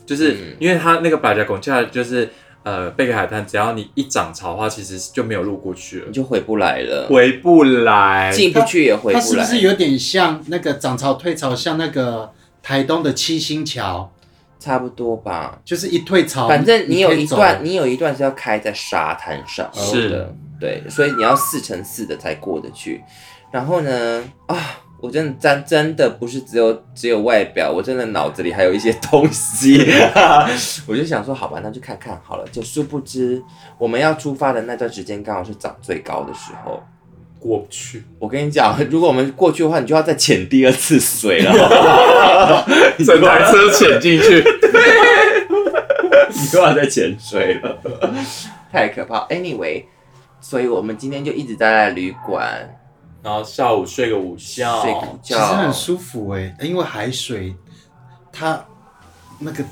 [0.06, 2.30] 就是、嗯因为他那个百家拱恰就是
[2.63, 8.32] 呃贝克海滩，只要你一涨潮的话，其实就没有路过去了你，就回不来了，回不来。
[8.32, 9.43] 进不去也回它不来。
[9.43, 14.12] 它是不是有点像那个涨潮退潮，像那个台东的七星桥，
[14.60, 15.60] 差不多吧？
[15.63, 23.02] 就是一退潮，反正你有一段，你有一段是要开在沙滩上是的，对，所以你要四乘四的才过得去。
[23.50, 24.58] 然后呢，啊，
[24.99, 29.86] 我真的真真的不是只有只有外表，我真的脑子里还有一些东西。
[30.88, 32.45] 我就想说，好吧，那就看看好了。
[32.51, 33.41] 就殊不知，
[33.77, 36.83] 我们要出发的那段时间刚好是涨最高的时候。
[37.39, 42.65] 过不去，我跟你讲，如果我们过去的话，你就要再潜第二次水了，
[43.05, 44.43] 整台车潜进去。
[46.33, 47.77] 你又要再潜水了，
[48.71, 49.27] 太可怕。
[49.27, 49.83] Anyway，
[50.41, 52.67] 所以我们今天就一直待在旅馆
[53.23, 57.56] 然后下午睡个午觉，睡午其实觉，很舒服哎、因为海水
[58.32, 58.63] 它
[59.39, 59.63] 那个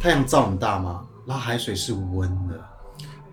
[0.00, 2.54] 太阳照很大嘛，然后海水是温的，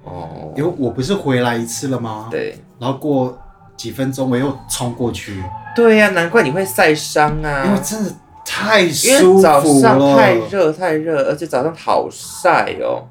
[0.03, 2.27] 哦，因为我不是回来一次了吗？。
[2.31, 2.57] 对。
[2.79, 3.37] 然后过
[3.77, 5.43] 几分钟我又冲过去，
[5.75, 8.11] 对呀、难怪你会晒伤啊，因为真的
[8.43, 10.47] 太因舒为早服上太了。
[10.47, 13.07] 热太热，而且早上好晒哦，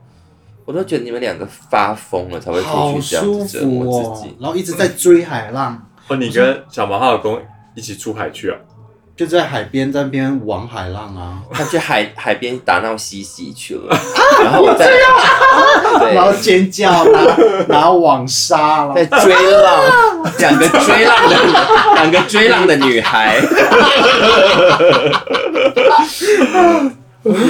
[0.64, 7.40] 我都觉得你们两个发疯了才会好出去这样舒子折磨自己。，然后一直在追海浪，哦，你跟小毛她老公
[7.74, 8.56] 一起出海去啊？
[9.16, 13.94] 就在海边在那边玩海浪啊，他去海海边打闹嬉戏去了，
[14.42, 14.88] 然后我在
[16.14, 17.20] 然后对尖叫拿
[17.68, 19.04] 拿网杀了在。
[19.04, 19.82] 追浪，
[20.38, 21.36] 两个追浪的
[21.96, 23.38] 两个追浪的女孩，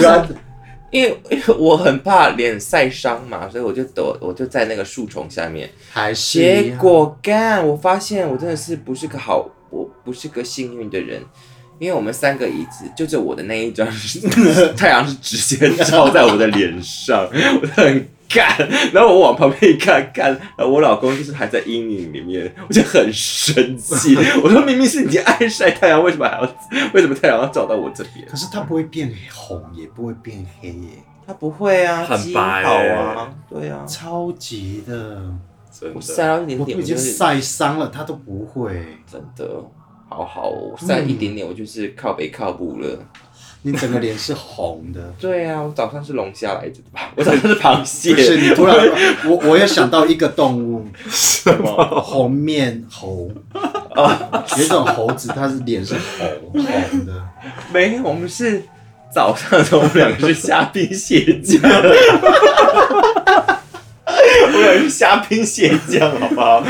[0.02, 0.28] 然
[0.90, 5.70] 因为 因为我很怕脸晒伤嘛，所以我就躲，我就在那个树丛下面。
[5.90, 11.22] 还是结果干，我发现我真的是不是个好，我不是个幸运的人，
[11.78, 14.20] 因为我们三个椅子，就是我的那一张是
[14.76, 18.56] 太阳是直接照在我的脸上， 我很干。
[18.92, 24.16] 然后我往旁边一看，干，然后我老公就是还在阴影里面，我就很生气。
[24.42, 26.42] 我说明明是你爱晒太阳，为什么还要
[26.94, 28.26] 为什么太阳要照到我这边？
[28.26, 30.88] 可是它不会变红，也不会变黑耶，
[31.26, 35.22] 它不会啊，很白欸啊，对啊，超级的，
[35.70, 35.94] 真的。
[35.94, 38.82] 我晒到一点点，我已经晒伤了，它都不会。
[39.10, 39.62] 真的
[40.08, 42.98] 好好哦，我晒一点点，我就是靠北靠步了。
[43.62, 45.00] 你整个脸是红的。
[45.20, 47.10] 对啊，我早上是龙虾来着的吧？
[47.16, 48.14] 我早上是螃蟹。
[48.14, 48.76] 不是你突然，
[49.28, 52.00] 我我又想到一个动物，什么？
[52.00, 53.30] 红面猴
[53.94, 56.64] 啊，有一种猴子，它是脸是红红
[57.06, 57.12] 的，
[57.72, 58.62] 没有，我们是
[59.12, 61.60] 早上的时候，我们两个是虾兵蟹将。
[64.60, 66.62] 我们两个是虾兵蟹将，好不好？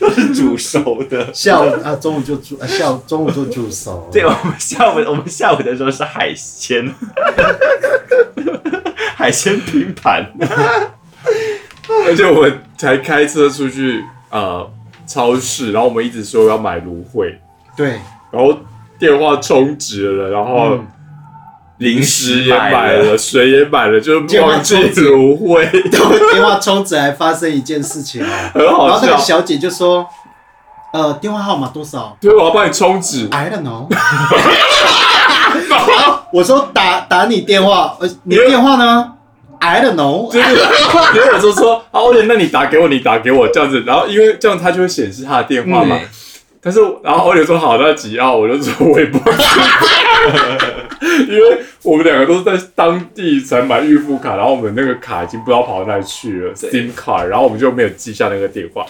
[0.00, 1.32] 都是煮熟的。
[1.34, 4.08] 下午啊中午就煮，啊下午中午就煮熟。
[4.10, 6.94] 对，我们下午我们下午的时候是海鲜，
[9.14, 10.32] 海鲜拼盘。
[12.06, 14.68] 而且我们才开车出去呃
[15.06, 17.38] 超市，然后我们一直说要买芦荟，
[17.76, 18.56] 对，然后
[18.98, 20.86] 电话充值了，然后嗯
[21.78, 25.66] 零食也买了，水也买了，就电话忘记充值芦荟，
[26.32, 29.18] 电话充值还发生一件事情哦，很好然后那个。
[29.18, 30.06] 小姐就说，
[30.92, 33.86] 呃，电话号码多少对，我要帮你充值，？I don't know
[35.68, 39.12] 然后我说打打你电话，呃，你电话呢
[39.58, 40.32] ？I don't know。
[40.32, 41.00] 就是然后
[41.34, 45.96] 我就说，啊，欧莲，那你打给我，你打给我这样子，然后因为这样他就会显示他的电话嘛。
[46.00, 46.08] 嗯
[46.58, 48.36] 但是，然后欧莲说好，那几号？
[48.36, 49.30] 我就说我也不知道，
[51.28, 58.84] 因为我们两个都是在当地才买预付卡，然后我们那个卡已经不知道跑到哪里去了对，SIM 卡，然后我们就没有记下那个电话，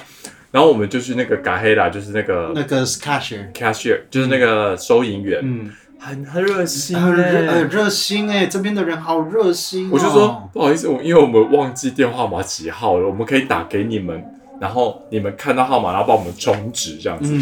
[0.50, 9.90] 然后我们就去那个嘎黑啦，就是那个那个 cashier，cashier，就是那个收银员，嗯，很很热心很热心哎，这边的人好热心哦。
[9.92, 14.24] 我就说不好意思，我因为我们忘记电话号码几号了，我们可以打给你们，
[14.60, 17.32] 然后你们看到号码，然后帮我们充值这样子。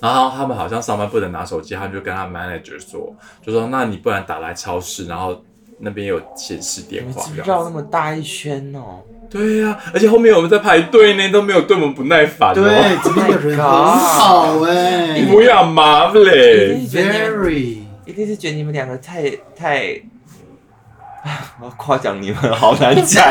[0.00, 5.42] 然后他们好像上班不能拿手机，他们就跟他 manager 说，就说那你不然打来超市，然后
[5.78, 7.36] 那边有显示电你话这样子。
[7.36, 9.00] 们绕那么大一圈哦。
[9.28, 12.54] 对呀、而且后面我们在排队呢，都没有对我们不耐烦、哦。
[12.54, 20.19] 对，这边的人很 Oh 好哎不要麻烦，very 一定是觉得你们两个太太，啊
[21.60, 23.24] 我要夸奖你们，好难讲，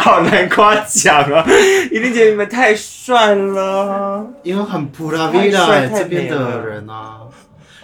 [0.00, 1.44] 好难夸奖啊！
[1.90, 4.24] 一定觉得你们太帅了。
[4.42, 7.20] 因为很普拉太 vida 帅哎，太这边的人啊。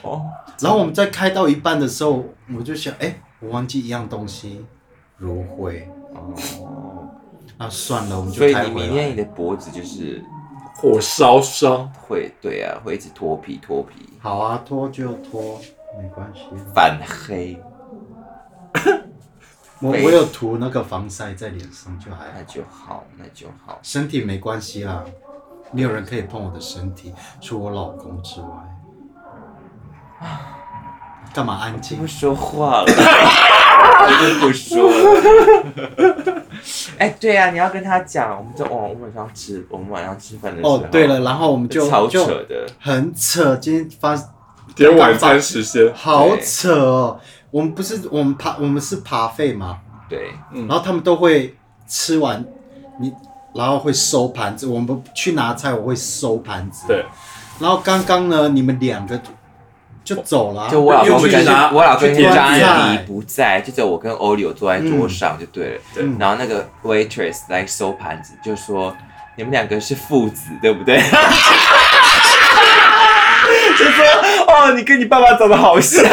[0.03, 0.23] 哦，
[0.61, 2.25] 然后我们在开到一半的时候，
[2.57, 4.65] 我就想，哎，我忘记一样东西，
[5.19, 5.89] 芦荟。
[6.15, 7.09] 哦，
[7.59, 9.15] 那算了，我们就所以开回来你明天你。
[9.15, 10.23] 的脖子就是
[10.77, 15.61] 火烧伤，会，对啊，会一直脱皮脱皮，好啊，脱就脱，
[16.01, 16.43] 没关系。
[16.75, 17.72] 反黑，没
[19.83, 22.43] 我我有涂那个防晒在脸上，就还那。
[22.45, 23.81] 就好，那就好。
[23.83, 25.03] 身体没关系啦，
[25.73, 28.47] 没有人可以碰我的身体，除我老公之外。
[31.35, 32.07] 干嘛安静不？
[32.07, 36.43] 说话了，我就不说了。
[36.99, 40.77] 哎、对啊，你要跟他讲，我们就哦，我们晚上吃，我们晚上吃饭的时候。
[40.77, 47.21] 哦，对了，然后我们就超就扯的，很扯，今天发今天晚餐时间，好扯哦。
[47.53, 51.55] 我们不是我们爬，我们是爬费嘛，对，嗯然后他们都会
[51.87, 52.45] 吃完
[52.99, 53.13] 你，
[53.55, 54.67] 然后会收盘子。
[54.67, 56.87] 我们不去拿菜，我会收盘子。
[56.89, 57.05] 对，
[57.61, 65.81] 然后刚刚呢，你们两个就就走了啊、就我老公跟们去拿我老公跟去点张安菜妮不在，就只有我跟欧里有坐在桌上就对了。
[65.95, 68.97] 对嗯然后那个 waitress 来收盘子，就说
[69.37, 70.99] 你们两个是父子，对不对？
[73.79, 74.05] 就说
[74.49, 76.03] 哦，你跟你爸爸长得好像。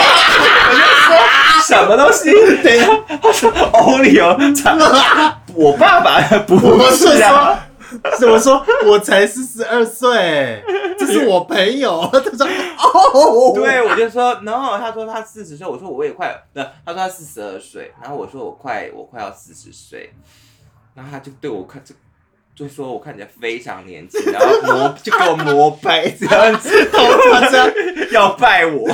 [1.69, 2.31] 什么东西？
[2.63, 2.87] 等一下，
[3.21, 4.77] 他说欧里哦，长
[5.53, 7.57] 我爸爸不不是说，
[8.19, 8.65] 怎么说？
[8.85, 10.63] 我才四十二岁，
[10.97, 12.09] 这是我朋友。
[12.11, 20.11] 他说哦，对，我就说，然后他说他四十岁，我说我也快，那他说他四十二岁，然后我说我快我快要四十岁，
[20.95, 21.93] 然后他就对我看就
[22.55, 27.71] 就说我看起来非常年轻，然后膜就给我膜拜这样子，他这样，
[28.11, 28.87] 要拜我，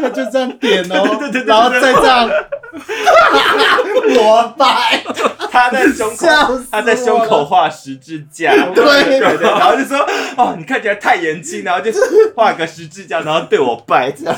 [0.00, 2.30] 他就这样点哦，然后再这样
[4.14, 5.02] 膜拜，
[5.50, 9.98] 他在胸口笑死他在胸口画十字架，对对对，然后就说
[10.36, 11.90] 哦你看起来太年轻，然后就
[12.34, 14.36] 画个十字架，然后对我拜这样，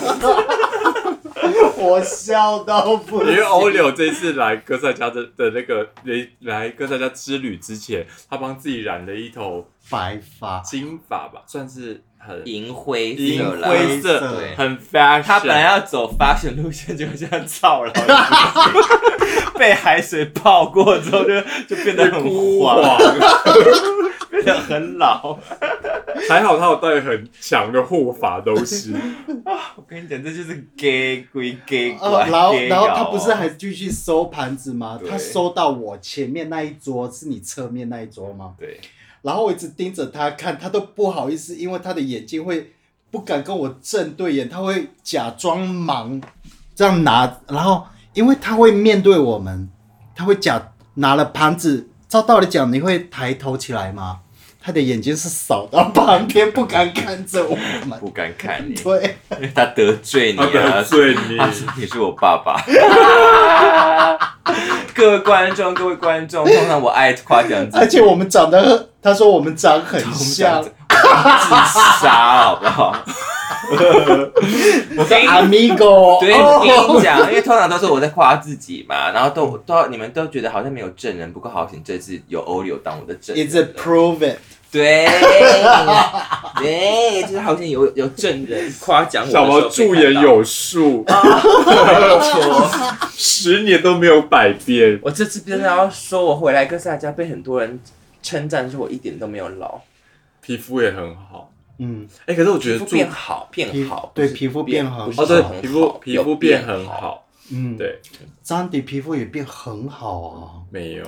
[1.77, 3.33] 我笑到不行。
[3.33, 15.23] 因为欧柳这一次来哥萨家的的那个来来哥萨家之旅之前，他帮自己染了一头白发，金发吧，算是很银灰银色啦灰色对，很 fashion。
[15.23, 17.93] 他本来要走 fashion 路线，结果现在操了，
[19.59, 22.79] 被海水泡过之后就就变得很枯黄，
[24.31, 25.39] 变得很老。
[26.29, 28.95] 还好他有带很强的护发东西。
[29.75, 34.97] 我跟你讲，这就是 gay 归 gay 呃怪，，然后 gay 然后他不是还继续收盘子吗？
[35.01, 38.53] 对他收到我前面那一桌，是你侧面那一桌吗？
[38.57, 38.79] 对，
[39.23, 42.73] 然后我一直盯着他看，他都不好意思，因为他的眼睛会
[43.11, 46.21] 不敢跟我正对眼，他会假装忙，
[46.75, 49.69] 这样拿，然后因为他会面对我们，
[50.15, 54.19] 他会假拿了盘子，照道理讲你会抬头起来吗？
[54.65, 57.99] 他的眼睛是扫到旁边，不敢看着我们。
[57.99, 61.37] 不敢看你，对，因为他得罪你得，罪你，
[61.77, 62.63] 你是我爸爸。
[64.95, 70.71] 各位观众，各位观众，通常我爱夸奖自己，而且我们长得，他说我们长很 像自，
[72.01, 72.97] 杀好不好？
[74.97, 83.69] 我说 amigo，对，跟你讲，因为通常都是我在夸自己嘛，然后都都你们都觉得好像没有证人，不过好险这次有欧柳当我的证人 It's a 了。
[83.77, 84.39] prove it。
[84.71, 85.07] 对，
[86.59, 91.35] 对，就是好像有有证人夸奖我的时小毛驻颜有术，看到，
[92.01, 92.71] 没错。
[93.15, 94.99] 十年都没有百变。
[95.03, 97.79] 我这次真的要说，我回来哥斯达加被很多人
[98.23, 99.81] 称赞，说我一点都没有老，
[100.41, 108.01] 皮肤也很好，嗯，哎、可是我觉得住变好，变好，对皮肤变好哦，对皮肤皮肤变变很，好，嗯，，对，
[108.43, 110.63] 张迪皮肤也变很好啊。
[110.71, 111.05] 没有，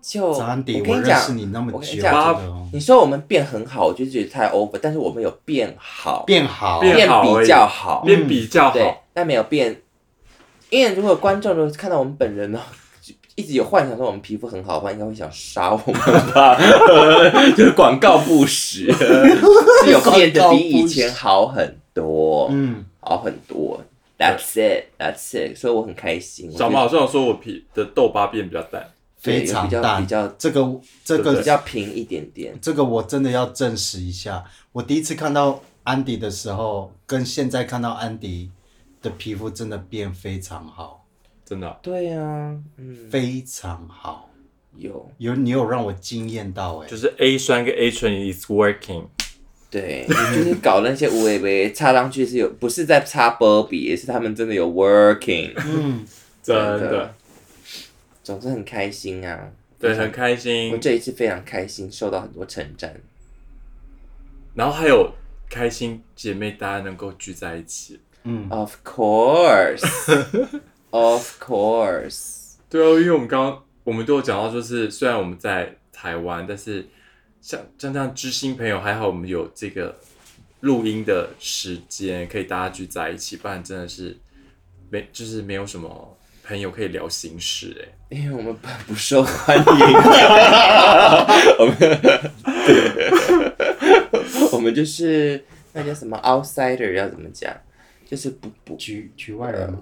[0.00, 9.82] 就张迪，我跟你讲认识，你那么久，我跟你你说我们变很好，我就觉得太 over，但是我们有变好，变好，变变比较好，变比较对好，，但没有变。
[10.70, 12.83] 因为如果观众如果看到我们本人呢，就
[13.36, 16.00] 一直有幻想说我们皮肤很好的话，应该会想杀我们
[16.32, 16.56] 吧？
[17.56, 23.82] 就是广告不实， 是有变得比以前好很多，嗯，好很多。
[24.16, 25.56] That's it, that's it。
[25.56, 26.50] 所以我很开心。
[26.52, 28.86] 小毛好像有说我皮的痘疤变比较淡，
[29.18, 32.56] 非常比较淡比较这个这对个比较平一点点。
[32.62, 34.44] 这个我真的要证实一下。
[34.70, 38.50] 我第一次看到安迪的时候，跟现在看到安迪
[39.02, 41.03] 的皮肤真的变非常好，
[41.44, 41.68] 真的。
[41.68, 44.30] 啊、对啊，嗯，非常好。
[44.76, 45.10] 有。
[45.18, 49.04] 有你有让我惊艳到哎、就是 A 酸跟 A 醇 is working，
[49.70, 55.52] 对，就是搞那些无为为插上去是有，不是在插波比，是他们真的有 working。
[55.56, 56.04] 嗯，
[56.42, 56.90] 真真的。
[56.90, 57.14] 的，
[58.22, 60.68] 总之很开心啊，对，很开心。
[60.68, 60.80] 我心。
[60.80, 62.94] 这一次非常开心，受到很多称赞。
[64.54, 65.12] 然后还有
[65.50, 68.48] 开心姐妹大家能够聚在一起，嗯。
[68.50, 69.84] Of course,
[70.94, 72.54] of course。
[72.70, 76.86] 对啊，因为我们刚刚我们都有讲到，就是虽然我们在台湾，但是
[77.40, 79.96] 像像这样知心朋友，还好我们有这个
[80.60, 84.16] 录音的时间，可以大家聚在一起，不然真的是
[84.90, 89.64] 没就是没有什么朋友可以聊心事哎、因为我们不不受欢迎，
[91.58, 91.76] 我们
[94.52, 97.52] 我们就是那叫什么 outsider 要怎么讲？
[98.08, 99.78] 就是不不局局外人吗？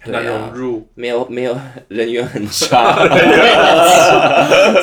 [0.00, 0.86] 很难融入。
[0.94, 1.58] 没有没有
[1.88, 2.96] 人缘很差，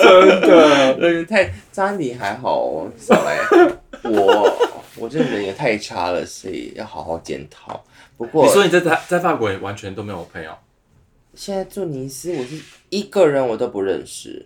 [0.02, 3.40] 真的， 人缘太张你还好哦，少来
[4.04, 4.58] 我
[4.98, 7.84] 我这人也太差了，所以要好好检讨。
[8.18, 10.52] 不过你说你在在在法国也完全都没有朋友，
[11.34, 14.46] 现在住尼斯，我是一个人我都不认识，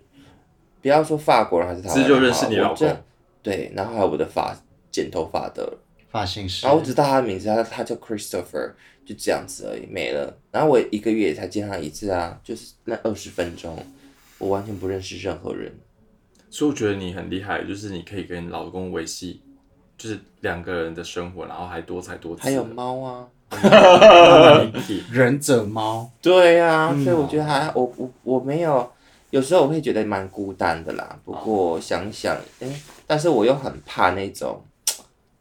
[0.82, 2.96] 不要说法国人还是台湾人好了，只有认识你老公。
[3.42, 4.54] 对，然后还有我的发
[4.90, 5.72] 剪头发的，
[6.10, 8.72] 发型师然后我只知道他的名字，他他叫 Christopher，
[9.04, 10.36] 就这样子而已，没了。
[10.50, 13.78] 然后我一个月才见他一次啊，就是那二十分钟，
[14.38, 15.72] 我完全不认识任何人。
[16.50, 19.40] 所以我觉得你很厉害，就是你可以跟老公维系
[19.96, 22.42] 就是两个人的生活，然后还多才多姿。
[22.42, 23.28] 还有猫啊，
[25.12, 28.90] 忍者猫，对呀、嗯所以我觉得还我我我没有，
[29.30, 31.16] 有时候我会觉得蛮孤单的啦。
[31.24, 32.68] 不过想想，哎、
[33.06, 34.60] 但是我又很怕那种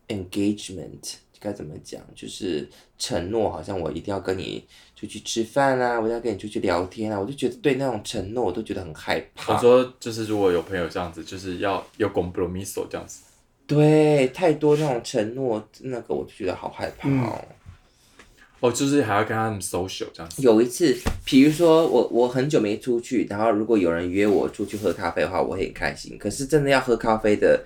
[0.10, 9.60] engagement，该怎么讲，就是承诺，好像我一定要跟你出去吃饭啊，我要跟你出去聊天啊，我就觉得对那种承诺，我都觉得很害怕我。
[9.60, 13.22] 说就是如果有朋友这样子，就是要有 compromiso 这样子。
[13.66, 17.40] 对，太多那种承诺，那个我就觉得好害怕哦。
[18.62, 20.42] 哦，就是还要跟他们 social 这样子。
[20.42, 20.94] 有一次，
[21.24, 26.18] 比如说我我很久没出去，然后如果有人约我出去喝咖啡的话，我会很开心。
[26.18, 27.64] 可是真的要喝咖啡的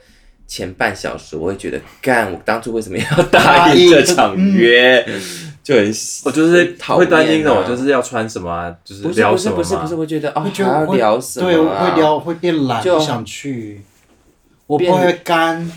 [0.48, 5.06] 前半小时，我会觉得，干，我当初为什么要答应这场约？
[5.64, 5.94] 就很
[6.26, 10.00] 我就是讨会担心厌啊我就是要穿什么啊，就是不是不是聊什么不是不是，嘛。
[10.00, 11.86] 会觉得哦，会觉还要聊什么、啊？
[11.86, 13.82] 对，会聊会变懒，就不想去。
[14.68, 15.72] 我不会干，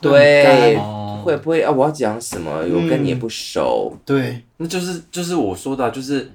[0.00, 0.76] 对
[1.24, 1.70] 会不会啊？
[1.70, 2.50] 我要讲什么？
[2.52, 6.30] 我跟你也不熟，对，那就是就是我说的啊，就是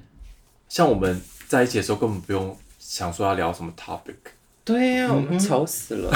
[0.67, 4.15] 像我们在一起的时候，根本不用想说要聊什么 topic。
[4.63, 6.11] 对呀、我们吵死了，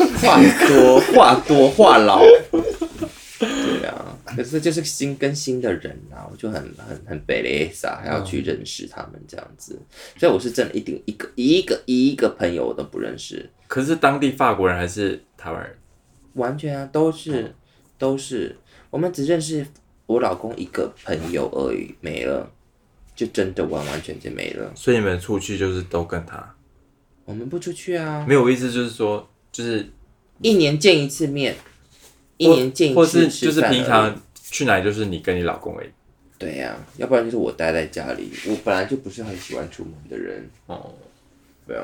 [0.22, 2.20] 话多话多话痨。
[3.38, 9.78] 对啊，可是就是新跟新的人啊，我就很很很北雷傻，还要去认识他们这样子。
[10.16, 15.76] 所以我是真的一定一个一个一个朋友我都不认识，可是当地法国人还是台湾人？
[16.34, 17.54] 完全啊都是
[17.96, 18.56] 都是，
[18.90, 19.64] 我们只认识
[20.06, 22.50] 我老公一个朋友而已，没了，
[23.14, 24.72] 就真的完完全全没了。
[24.74, 26.54] 所以你们出去就是都跟他？
[27.24, 29.88] 我们不出去啊，没有，我意思就是说，就是
[30.42, 31.56] 一年见一次面，
[32.36, 34.20] 一年见一次或次是就是平常
[34.50, 35.88] 去哪里就是你跟你老公而已。
[36.38, 38.30] 对呀、要不然就是我待在家里。
[38.46, 40.94] 我本来就不是很喜欢出门的人，哦，
[41.66, 41.82] 对啊，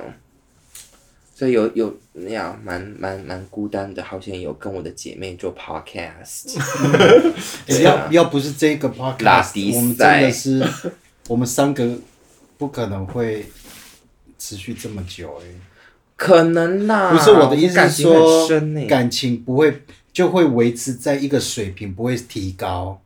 [1.34, 6.56] 所以有有那样蛮蛮蛮孤单的，好像有跟我的姐妹做 podcast，
[7.82, 8.88] 要要不是这个
[9.18, 10.92] 拉迪 podcast，我们赛真的是，
[11.26, 11.98] 我们三个
[12.56, 13.44] 不可能会
[14.38, 15.46] 持续这么久哎、
[16.16, 17.12] 可能啦。
[17.12, 23.00] 不是我的意思感情是说感情不会就会维持在一个水平，不会提高。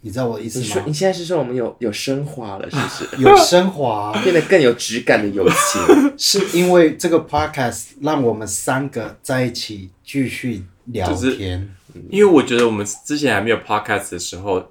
[0.00, 0.92] 你知道我的意思吗你说你？
[0.92, 3.16] 现在是说我们有有升华了，是不是？
[3.22, 6.12] 有升华，变得更有质感的友情。
[6.16, 11.68] 是因为这个 podcast 让我们三个在一起继续聊就是天。
[12.10, 14.64] 因为我觉得我们之前还没有 podcast 的时候，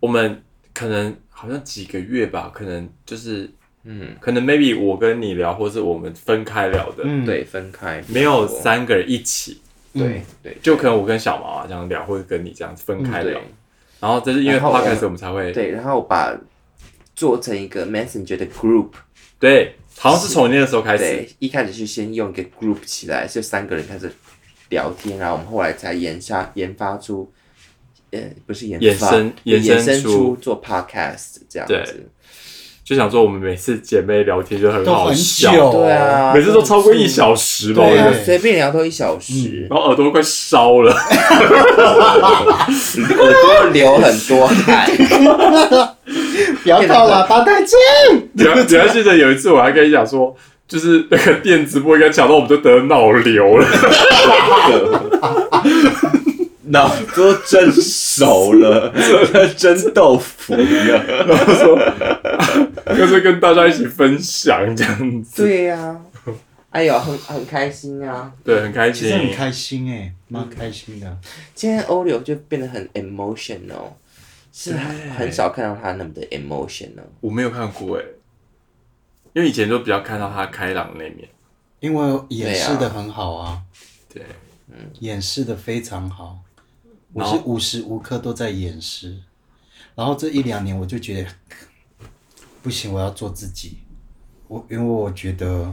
[0.00, 0.42] 我们
[0.74, 3.48] 可能好像几个月吧，可能就是
[3.84, 9.60] 嗯，可能 maybe 我跟你聊，或是我们分开聊的，嗯，对，分开没有三个人一起，
[9.92, 13.38] 对对，就可能我跟小毛啊这样聊，或者跟你这样子分开聊。
[13.38, 13.42] 对。
[14.00, 16.36] 然后这是因为 podcast 我们才会对，然后把
[17.14, 18.88] 做成一个 messenger 的 group。
[19.38, 24.12] 对，好像是从那个时候开始，对，一开始是先用一个 group 起来，就三个人开始
[24.70, 27.32] 聊天，然后我们后来才研发研发出，
[28.10, 32.10] 呃，不是研发，衍生衍衍生生出出做 podcast 这样子。
[32.84, 40.92] 就想说我们每次姐妹聊天就很好笑，对啊，每次都超过一小时吧，我对啊觉得，随便聊都一小时，然后耳朵都快烧了。
[40.98, 41.06] 耳
[43.16, 44.90] 朵流很多汗。
[46.62, 47.76] 不要靠喇叭太近。
[48.32, 50.34] 你还你还记得有一次我还跟你讲说，
[50.68, 53.66] 就是那个电直播应该讲到我们就得脑瘤了，
[56.72, 58.92] 脑 都蒸熟了，
[59.56, 60.64] 蒸豆腐了。
[61.26, 66.00] 然后说就是跟大家一起分享这样子，对呀、
[66.70, 68.32] 哎呦，很很开心啊！
[68.42, 69.18] 对，很开心其实。
[69.18, 71.18] 很开心哎、蛮开心的。
[71.54, 73.92] 今天欧柳就变得很 emotional，
[74.52, 77.04] 是很很少看到他那么的 emotional。
[77.20, 78.04] 我没有看过哎，
[79.34, 81.28] 因为以前都比较看到他开朗那面。
[81.80, 83.58] 因为演示的很好啊，
[84.14, 84.22] 对，
[84.70, 86.38] 嗯演示的非常好，
[87.12, 89.18] 我是无时无刻都在掩饰。
[89.94, 91.30] 然后这一两年我就觉得
[92.62, 93.78] 不行，我要做自己。
[94.48, 95.72] 我因为我觉得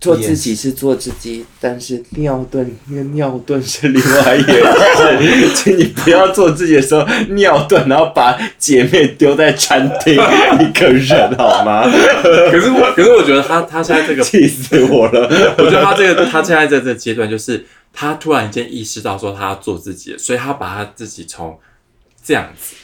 [0.00, 5.54] 做自己是做自己，但是尿遁跟尿遁是另外一回事。
[5.54, 10.14] 请你不要做自己的时候尿遁，然后把姐妹丢在餐厅
[10.60, 11.82] 一个人好吗？
[12.22, 15.54] 可是我，可是我觉得他他现在这个，气死我了！
[15.58, 21.58] 我觉得他这个他现在在这个阶段，就是他突然间意识到说他要做自己，所以他把他自己从
[22.24, 22.76] 这样子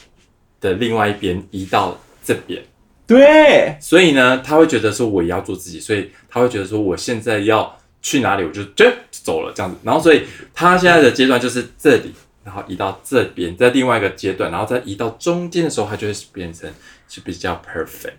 [0.59, 2.61] 的另外一边移到这边。
[3.07, 9.77] 对，所以呢，他会觉得说我也要做自己，所以他会觉得说我现在要去哪里，我就就走了这样子。
[9.83, 12.13] 然后，所以他现在的阶段就是这里，
[12.43, 16.69] 然后移到这边，在另外一个阶段，然后再移到中间的时候，他就会变成
[17.07, 18.15] 是比较 perfect。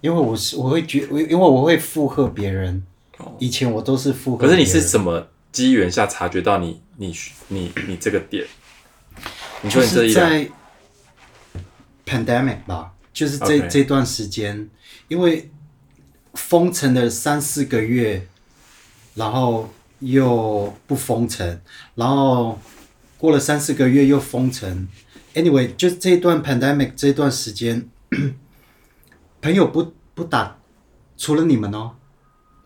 [0.00, 2.82] 因为我是我会觉，我因为我会附和别人。
[3.38, 7.14] 以前我都是附和，可是你是什么机缘下察觉到你你
[7.48, 8.46] 你你这个点？
[9.60, 10.48] 你说你这一在
[12.06, 14.70] pandemic 吧，就是这这段时间，
[15.08, 15.50] 因为
[16.34, 18.26] 封城了三四个月，
[19.14, 19.68] 然后
[20.00, 21.60] 又不封城，
[21.94, 22.58] 然后
[23.16, 24.88] 过了三四个月又封城。
[25.34, 27.88] Anyway，就这段 pandemic 这段时间，
[29.40, 30.58] 朋友不不打，
[31.16, 31.92] 除了你们哦，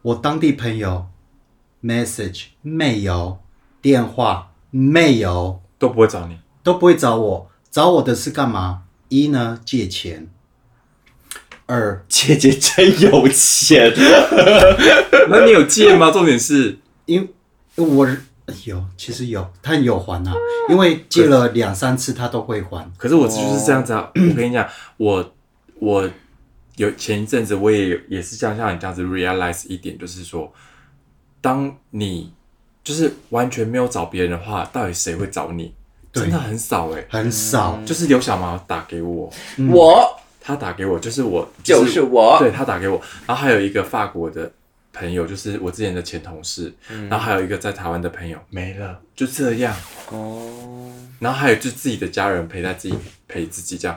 [0.02, 1.06] 我当地朋友
[1.82, 3.38] message 没有，
[3.80, 5.60] 电话没有。
[5.82, 8.84] 都不会找你，都不会找我，找我的是干嘛？
[9.08, 10.28] 一呢借钱，
[11.66, 13.92] 二姐姐真有钱，
[15.30, 16.10] 那你有借吗？
[16.10, 17.28] 重点是因
[17.76, 18.06] 我
[18.64, 20.34] 有其实有，他有还啊，
[20.68, 22.90] 因为借了两三次他都会还。
[22.96, 24.10] 可是我就是这样子啊！
[24.14, 25.32] 我跟你讲，我
[25.78, 26.10] 我
[26.76, 30.52] 有前一阵子我也有也是像像你这样子 realize 一点，就是说，
[31.40, 32.32] 当你
[32.84, 35.72] 就是完全没有找别人的话，到底谁会找你？
[36.12, 39.32] 真的很少哎、很少，就是刘小毛打给我，
[39.70, 42.36] 我他打给我，就是我就是我。
[42.40, 44.50] 对他打给我，然后还有一个法国的
[44.92, 46.74] 朋友，就是我之前的前同事，
[47.08, 48.36] 然后还有一个在台湾的朋友。
[48.50, 49.74] 没了，就这样。
[50.10, 50.92] 哦。
[51.20, 53.96] 然后还有就自己的家人陪在自己陪自己这样。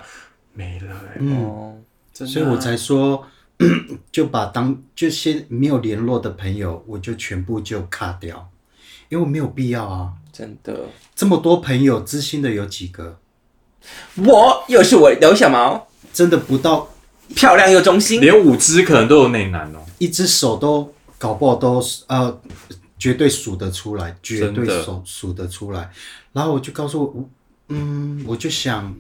[0.53, 1.75] 没了、欸，嗯，哦，
[2.13, 2.33] 真的啊。
[2.33, 3.25] 所以我才说，
[4.11, 8.49] 就把当就先没有联络的朋友，我就全部就卡掉，
[9.09, 10.13] 因为我没有必要啊。
[10.31, 10.85] 真的，
[11.15, 13.17] 这么多朋友，知心的有几个？
[14.15, 16.87] 我又是我刘小毛，真的不到
[17.35, 22.39] 漂亮又忠心，连五只可能都有内男哦、一只手都搞不好都呃
[22.97, 25.91] 绝对数得出来，绝对数数得出来。
[26.31, 27.29] 然后我就告诉我，
[27.67, 28.95] 嗯，我就想，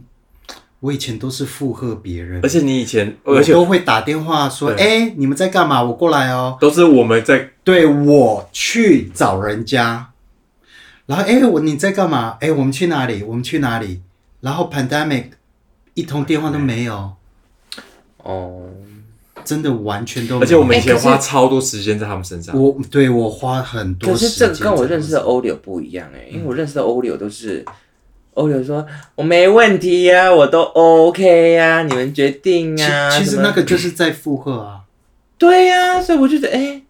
[0.81, 5.81] 我以前都是附和别人而，且你以前，而且都会打电话说，对哎、你们在干嘛？
[5.81, 6.57] 我过来哦。
[6.59, 10.11] 都是我们在对我去找人家，
[11.05, 12.37] 然后哎、我你在干嘛？
[12.41, 13.23] 哎、我们去哪里？
[13.23, 14.01] 我们去哪里？
[14.41, 15.31] 然后 pandemic
[15.95, 17.13] 一通电话都没有，
[18.17, 18.69] 哦，
[19.43, 20.43] 真的完全都没有。
[20.43, 22.55] 而且我们以前哎可是花超多时间在他们身上。
[22.55, 27.65] 我对我花很多可时间在是这个跟我认识的这欧柳不一样哎、因为我认识的欧柳都是。
[28.35, 28.85] 欧柳说
[29.15, 34.81] ：“我没问题呀、我都 OK 呀、你们决定其啊。”其实什么那个就是在附和啊，
[35.37, 36.81] 对呀、所以我就觉得，哎、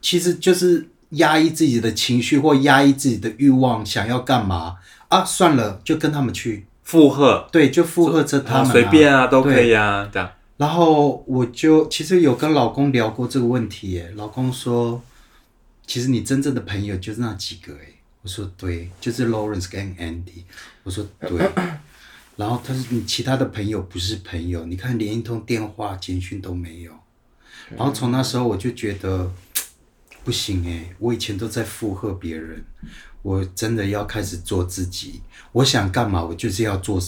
[0.00, 4.76] 其实就是压抑自己的情绪或压抑自己的欲望，想要干嘛
[5.08, 5.22] 啊？
[5.22, 10.30] 算了，就跟他们去，附和，对，就附和着他们、随便啊，都可以啊，这样。
[10.56, 15.02] 然后我就其实有跟老公聊过这个问题耶，老公说，
[15.86, 17.88] 其实你真正的朋友就是那几个哎，
[18.22, 20.44] 我说对，就是 Lawrence 跟 Andy，
[20.84, 21.30] 我说对，
[22.36, 26.92] 然后他说你其他的朋友不是朋友，你看连一通电话、简讯都没有，
[27.76, 29.32] 然后从那时候我就觉得
[30.22, 32.64] 不行哎，我以前都在附和别人，
[33.24, 35.20] 我真的要开始做自己，
[35.50, 37.02] 我想干嘛我就是要做，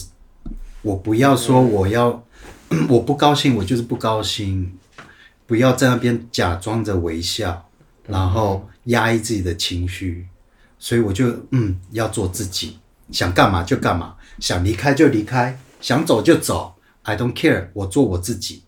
[0.81, 2.21] 我不要说我要。
[2.89, 4.77] 我不高兴，我就是不高兴，
[5.45, 7.69] 不要在那边假装着微笑，
[8.05, 10.27] 然后压抑自己的情绪，
[10.77, 12.77] 所以我就嗯要做自己，
[13.09, 18.63] 想干嘛就干嘛，想离开就离开，想走就走，I don't care，我做我自己。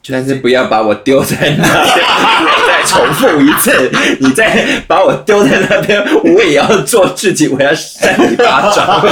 [0.00, 1.64] 就但是不要把我丢在那
[2.92, 3.90] 重复一次，
[4.20, 9.02] 你再把我丢在那边，我也要做自己，我要扇你巴掌，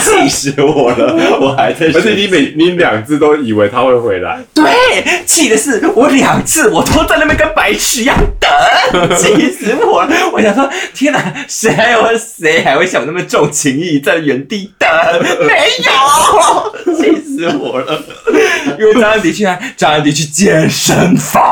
[0.00, 1.16] 气死我了！
[1.40, 4.64] 我还在，而且你每你两次都以为他会回来，对，
[5.26, 8.41] 气的是我两次我都在那边跟白痴一样等，
[9.16, 10.14] 气死我了！
[10.32, 14.88] 我想说，天哪，谁还有谁还会想那么重情义，在原地等？
[15.46, 18.02] 没有，气死我了！
[18.78, 19.44] 因为张安迪去？
[19.76, 21.42] 张安迪去健身房。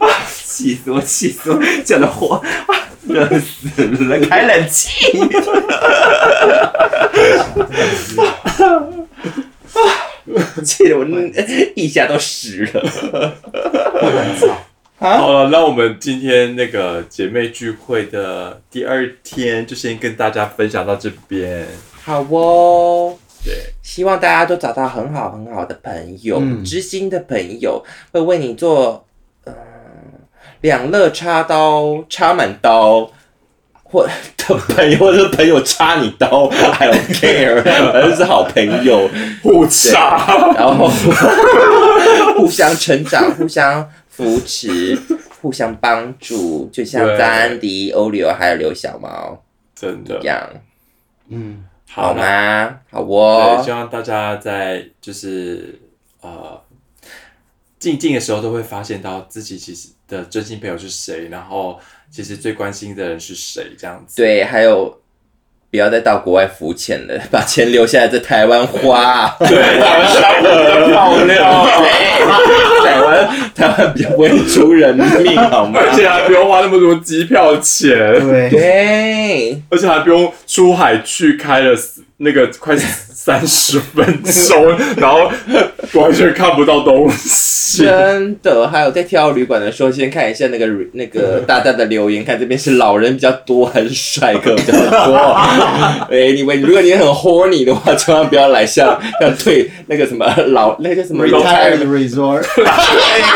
[0.00, 0.08] 啊
[0.54, 1.00] 气死我！
[1.02, 1.60] 气死我！
[1.84, 2.42] 讲的火，
[3.06, 4.18] 热死了！
[4.26, 4.90] 开冷气。
[10.64, 11.18] 气得我那
[11.76, 13.34] 腋下都湿了。
[14.98, 21.66] 啊好了，那我们今天那个姐妹聚会的第二天，就先跟大家分享到这边。
[22.02, 23.14] 好哦，
[23.44, 23.52] 对，
[23.82, 29.06] 希望大家都找到很好很好的朋友，嗯知心的朋友，会为你做
[29.44, 29.52] 嗯
[30.62, 33.10] 两肋插刀，插满刀。
[33.96, 39.08] 或的朋友，或者是朋友插你刀，I don't care，反正是好朋友，
[39.42, 40.90] 互插，然后
[42.36, 44.98] 互相成长，互相扶持，
[45.40, 49.42] 互相帮助，就像对张安迪、欧流还有刘小毛
[49.74, 50.18] 真的。
[50.20, 50.46] 一样，
[51.30, 52.66] 嗯，好啦。
[52.66, 52.76] 吗？
[52.90, 55.80] 好对，哦希，望大家在就是
[56.20, 56.60] 呃
[57.78, 61.78] 静静的时候都会发现到自己其实的真心朋友是谁，然后
[62.10, 64.16] 其实最关心的人是谁，这样子。
[64.16, 65.00] 对，还有
[65.70, 69.28] 不要再到国外浮潜了，把钱留下来在台湾花。
[69.40, 71.66] 对，台湾生活漂亮，
[72.84, 75.80] 台湾台湾比较不会出人命，好吗？
[75.80, 81.74] 而且还不用花那么多机票钱，对，对，而且还不用出海去开了
[82.18, 85.30] 那个快三十分钟， 然后
[85.94, 87.84] 完全看不到东西。
[87.84, 88.66] 真的。
[88.68, 95.14] 还有在挑旅馆的时候，先看一下那个那个大大的留言，看这边是老人比较多还是帅哥比较多。
[96.10, 102.42] 哎，你们如果你很 horny 的话，千万不要来像像退那个什么老那个叫什么 Retired resort，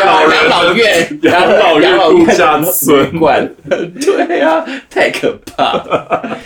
[0.06, 6.38] 老人老院、养老院度假村旅馆，对啊，太可怕了。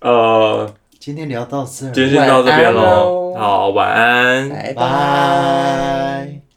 [0.00, 3.34] 呃，今天聊到这儿，今天先到这边喽喽。
[3.38, 4.48] 好，晚安。
[4.48, 4.74] 拜拜。
[4.74, 6.49] 拜。